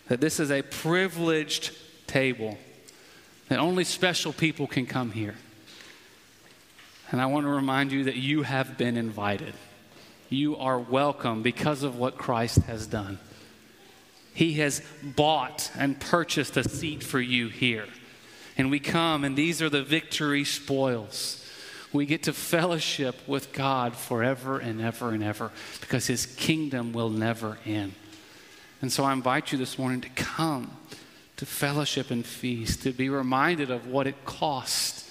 that 0.10 0.22
this 0.22 0.40
is 0.40 0.52
a 0.52 0.62
privileged 0.62 1.76
table, 2.06 2.60
that 3.50 3.58
only 3.58 3.84
special 3.84 4.32
people 4.32 4.68
can 4.68 4.86
come 4.86 5.10
here. 5.10 5.34
And 7.10 7.20
I 7.20 7.26
want 7.26 7.48
to 7.48 7.50
remind 7.50 7.92
you 7.92 8.04
that 8.04 8.18
you 8.18 8.44
have 8.44 8.78
been 8.78 8.96
invited. 8.96 9.56
You 10.30 10.56
are 10.58 10.78
welcome 10.78 11.42
because 11.42 11.82
of 11.82 11.98
what 11.98 12.20
Christ 12.20 12.60
has 12.68 12.86
done. 12.86 13.18
He 14.36 14.54
has 14.54 14.84
bought 15.02 15.72
and 15.76 16.00
purchased 16.00 16.58
a 16.58 16.70
seat 16.70 17.02
for 17.02 17.20
you 17.20 17.48
here. 17.48 17.88
And 18.56 18.70
we 18.70 18.80
come, 18.80 19.24
and 19.24 19.36
these 19.36 19.64
are 19.64 19.70
the 19.70 19.82
victory 19.82 20.44
spoils 20.44 21.41
we 21.94 22.06
get 22.06 22.24
to 22.24 22.34
fellowship 22.34 23.28
with 23.28 23.52
God 23.54 23.96
forever 23.96 24.60
and 24.60 24.82
ever 24.82 25.10
and 25.10 25.24
ever 25.24 25.52
because 25.82 26.08
his 26.08 26.26
kingdom 26.26 26.94
will 26.94 27.10
never 27.10 27.58
end. 27.66 27.94
And 28.82 28.92
so 28.92 29.04
I 29.04 29.14
invite 29.14 29.52
you 29.52 29.58
this 29.58 29.78
morning 29.78 30.02
to 30.02 30.10
come 30.10 30.72
to 31.38 31.46
fellowship 31.46 32.12
and 32.12 32.26
feast, 32.26 32.84
to 32.84 32.92
be 32.92 33.10
reminded 33.10 33.72
of 33.72 33.88
what 33.88 34.08
it 34.08 34.26
cost 34.26 35.08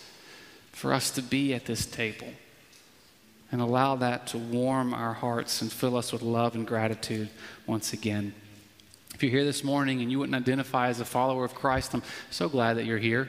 for 0.73 0.93
us 0.93 1.11
to 1.11 1.23
be 1.23 1.53
at 1.55 1.67
this 1.67 1.85
table, 1.87 2.29
and 3.53 3.61
allow 3.61 3.97
that 3.97 4.29
to 4.29 4.39
warm 4.39 4.95
our 4.95 5.13
hearts 5.13 5.61
and 5.61 5.73
fill 5.73 5.97
us 5.97 6.13
with 6.13 6.23
love 6.23 6.55
and 6.55 6.67
gratitude 6.67 7.29
once 7.67 7.93
again. 7.93 8.33
If 9.15 9.23
you're 9.23 9.33
here 9.33 9.45
this 9.45 9.63
morning 9.63 10.01
and 10.01 10.11
you 10.11 10.19
wouldn't 10.19 10.37
identify 10.37 10.89
as 10.89 11.01
a 11.01 11.05
follower 11.05 11.45
of 11.45 11.55
Christ, 11.55 11.95
I'm 11.95 12.03
so 12.31 12.49
glad 12.49 12.77
that 12.79 12.87
you're 12.87 12.99
here. 12.99 13.29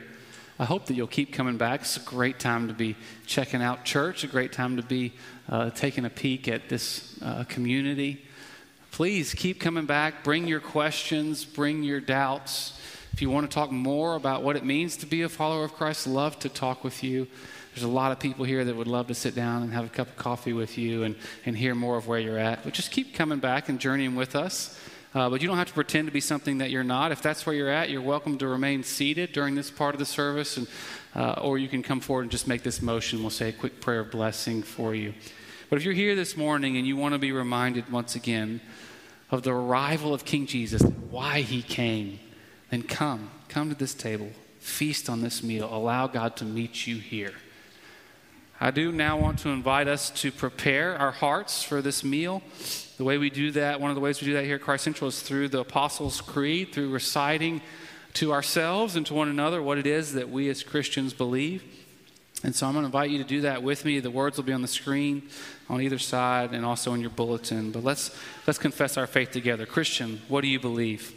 I 0.61 0.65
hope 0.65 0.85
that 0.85 0.93
you'll 0.93 1.07
keep 1.07 1.33
coming 1.33 1.57
back. 1.57 1.81
It's 1.81 1.97
a 1.97 2.01
great 2.01 2.37
time 2.37 2.67
to 2.67 2.73
be 2.75 2.95
checking 3.25 3.63
out 3.63 3.83
church, 3.83 4.23
a 4.23 4.27
great 4.27 4.51
time 4.51 4.77
to 4.77 4.83
be 4.83 5.11
uh, 5.49 5.71
taking 5.71 6.05
a 6.05 6.09
peek 6.11 6.47
at 6.47 6.69
this 6.69 7.17
uh, 7.23 7.45
community. 7.45 8.23
Please 8.91 9.33
keep 9.33 9.59
coming 9.59 9.87
back. 9.87 10.23
Bring 10.23 10.47
your 10.47 10.59
questions, 10.59 11.45
bring 11.45 11.81
your 11.81 11.99
doubts. 11.99 12.79
If 13.11 13.23
you 13.23 13.31
want 13.31 13.49
to 13.49 13.55
talk 13.55 13.71
more 13.71 14.15
about 14.15 14.43
what 14.43 14.55
it 14.55 14.63
means 14.63 14.97
to 14.97 15.07
be 15.07 15.23
a 15.23 15.29
follower 15.29 15.63
of 15.63 15.73
Christ, 15.73 16.05
love 16.05 16.37
to 16.41 16.49
talk 16.49 16.83
with 16.83 17.03
you. 17.03 17.25
There's 17.73 17.83
a 17.83 17.87
lot 17.87 18.11
of 18.11 18.19
people 18.19 18.45
here 18.45 18.63
that 18.63 18.75
would 18.75 18.85
love 18.85 19.07
to 19.07 19.15
sit 19.15 19.33
down 19.33 19.63
and 19.63 19.73
have 19.73 19.85
a 19.85 19.89
cup 19.89 20.09
of 20.09 20.15
coffee 20.15 20.53
with 20.53 20.77
you 20.77 21.01
and, 21.01 21.15
and 21.43 21.57
hear 21.57 21.73
more 21.73 21.97
of 21.97 22.07
where 22.07 22.19
you're 22.19 22.37
at. 22.37 22.63
But 22.63 22.73
just 22.73 22.91
keep 22.91 23.15
coming 23.15 23.39
back 23.39 23.67
and 23.67 23.79
journeying 23.79 24.13
with 24.13 24.35
us. 24.35 24.79
Uh, 25.13 25.29
but 25.29 25.41
you 25.41 25.47
don't 25.47 25.57
have 25.57 25.67
to 25.67 25.73
pretend 25.73 26.07
to 26.07 26.11
be 26.11 26.21
something 26.21 26.59
that 26.59 26.69
you're 26.69 26.85
not. 26.85 27.11
If 27.11 27.21
that's 27.21 27.45
where 27.45 27.53
you're 27.53 27.69
at, 27.69 27.89
you're 27.89 28.01
welcome 28.01 28.37
to 28.37 28.47
remain 28.47 28.81
seated 28.83 29.33
during 29.33 29.55
this 29.55 29.69
part 29.69 29.93
of 29.93 29.99
the 29.99 30.05
service, 30.05 30.55
and, 30.55 30.67
uh, 31.15 31.33
or 31.41 31.57
you 31.57 31.67
can 31.67 31.83
come 31.83 31.99
forward 31.99 32.23
and 32.23 32.31
just 32.31 32.47
make 32.47 32.63
this 32.63 32.81
motion. 32.81 33.19
We'll 33.19 33.29
say 33.29 33.49
a 33.49 33.53
quick 33.53 33.81
prayer 33.81 33.99
of 33.99 34.11
blessing 34.11 34.63
for 34.63 34.95
you. 34.95 35.13
But 35.69 35.77
if 35.77 35.83
you're 35.83 35.93
here 35.93 36.15
this 36.15 36.37
morning 36.37 36.77
and 36.77 36.87
you 36.87 36.95
want 36.95 37.13
to 37.13 37.19
be 37.19 37.33
reminded 37.33 37.91
once 37.91 38.15
again 38.15 38.61
of 39.29 39.43
the 39.43 39.51
arrival 39.51 40.13
of 40.13 40.23
King 40.23 40.45
Jesus, 40.45 40.81
why 40.81 41.41
he 41.41 41.61
came, 41.61 42.19
then 42.69 42.83
come. 42.83 43.31
Come 43.49 43.69
to 43.69 43.75
this 43.75 43.93
table. 43.93 44.29
Feast 44.59 45.09
on 45.09 45.21
this 45.21 45.43
meal. 45.43 45.67
Allow 45.73 46.07
God 46.07 46.37
to 46.37 46.45
meet 46.45 46.87
you 46.87 46.97
here. 46.97 47.33
I 48.61 48.71
do 48.71 48.91
now 48.91 49.17
want 49.17 49.39
to 49.39 49.49
invite 49.49 49.87
us 49.87 50.09
to 50.21 50.31
prepare 50.31 50.95
our 50.95 51.11
hearts 51.11 51.63
for 51.63 51.81
this 51.81 52.03
meal. 52.03 52.43
The 53.01 53.05
way 53.05 53.17
we 53.17 53.31
do 53.31 53.49
that, 53.53 53.81
one 53.81 53.89
of 53.89 53.95
the 53.95 53.99
ways 53.99 54.21
we 54.21 54.27
do 54.27 54.35
that 54.35 54.45
here 54.45 54.57
at 54.57 54.61
Christ 54.61 54.83
Central 54.83 55.07
is 55.07 55.21
through 55.21 55.47
the 55.47 55.61
Apostles' 55.61 56.21
Creed, 56.21 56.71
through 56.71 56.91
reciting 56.91 57.63
to 58.13 58.31
ourselves 58.31 58.95
and 58.95 59.03
to 59.07 59.15
one 59.15 59.27
another 59.27 59.59
what 59.59 59.79
it 59.79 59.87
is 59.87 60.13
that 60.13 60.29
we 60.29 60.49
as 60.49 60.61
Christians 60.61 61.11
believe. 61.11 61.63
And 62.43 62.55
so 62.55 62.67
I'm 62.67 62.73
going 62.73 62.83
to 62.83 62.85
invite 62.85 63.09
you 63.09 63.17
to 63.17 63.23
do 63.23 63.41
that 63.41 63.63
with 63.63 63.85
me. 63.85 63.99
The 64.01 64.11
words 64.11 64.37
will 64.37 64.43
be 64.43 64.53
on 64.53 64.61
the 64.61 64.67
screen 64.67 65.23
on 65.67 65.81
either 65.81 65.97
side 65.97 66.53
and 66.53 66.63
also 66.63 66.93
in 66.93 67.01
your 67.01 67.09
bulletin. 67.09 67.71
But 67.71 67.83
let's, 67.83 68.15
let's 68.45 68.59
confess 68.59 68.97
our 68.97 69.07
faith 69.07 69.31
together. 69.31 69.65
Christian, 69.65 70.21
what 70.27 70.41
do 70.41 70.47
you 70.47 70.59
believe? 70.59 71.11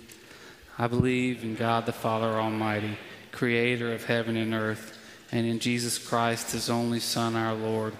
I 0.78 0.86
believe 0.86 1.44
in 1.44 1.54
God 1.54 1.84
the 1.84 1.92
Father 1.92 2.28
Almighty, 2.28 2.96
creator 3.30 3.92
of 3.92 4.06
heaven 4.06 4.38
and 4.38 4.54
earth 4.54 4.96
and 5.30 5.46
in 5.46 5.58
Jesus 5.58 5.98
Christ, 5.98 6.52
his 6.52 6.70
only 6.70 7.00
Son, 7.00 7.36
our 7.36 7.52
Lord, 7.52 7.92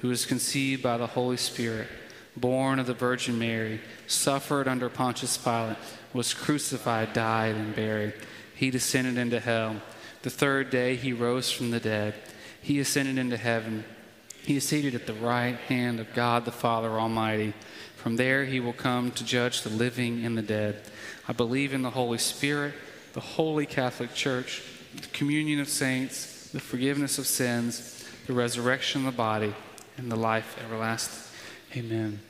who 0.00 0.08
was 0.08 0.24
conceived 0.24 0.82
by 0.82 0.96
the 0.96 1.08
Holy 1.08 1.36
Spirit, 1.36 1.88
born 2.36 2.78
of 2.78 2.86
the 2.86 2.94
Virgin 2.94 3.38
Mary, 3.38 3.80
suffered 4.06 4.68
under 4.68 4.88
Pontius 4.88 5.38
Pilate, 5.38 5.76
was 6.12 6.34
crucified, 6.34 7.12
died, 7.12 7.54
and 7.54 7.74
buried. 7.74 8.14
He 8.54 8.70
descended 8.70 9.18
into 9.18 9.40
hell. 9.40 9.76
The 10.22 10.30
third 10.30 10.70
day 10.70 10.96
he 10.96 11.12
rose 11.12 11.50
from 11.50 11.70
the 11.70 11.80
dead. 11.80 12.14
He 12.60 12.80
ascended 12.80 13.18
into 13.18 13.36
heaven. 13.36 13.84
He 14.42 14.56
is 14.56 14.66
seated 14.66 14.94
at 14.94 15.06
the 15.06 15.14
right 15.14 15.56
hand 15.56 16.00
of 16.00 16.14
God 16.14 16.44
the 16.44 16.52
Father 16.52 16.90
Almighty. 16.90 17.54
From 17.96 18.16
there 18.16 18.44
he 18.44 18.60
will 18.60 18.72
come 18.72 19.10
to 19.12 19.24
judge 19.24 19.62
the 19.62 19.70
living 19.70 20.24
and 20.24 20.36
the 20.36 20.42
dead. 20.42 20.82
I 21.28 21.32
believe 21.32 21.74
in 21.74 21.82
the 21.82 21.90
Holy 21.90 22.18
Spirit, 22.18 22.74
the 23.12 23.20
holy 23.20 23.66
Catholic 23.66 24.14
Church, 24.14 24.62
the 24.94 25.08
communion 25.08 25.60
of 25.60 25.68
saints 25.68 26.36
the 26.56 26.60
forgiveness 26.60 27.18
of 27.18 27.26
sins, 27.26 28.04
the 28.26 28.32
resurrection 28.32 29.06
of 29.06 29.12
the 29.12 29.16
body, 29.16 29.54
and 29.98 30.10
the 30.10 30.16
life 30.16 30.56
everlasting. 30.64 31.25
Amen. 31.76 32.20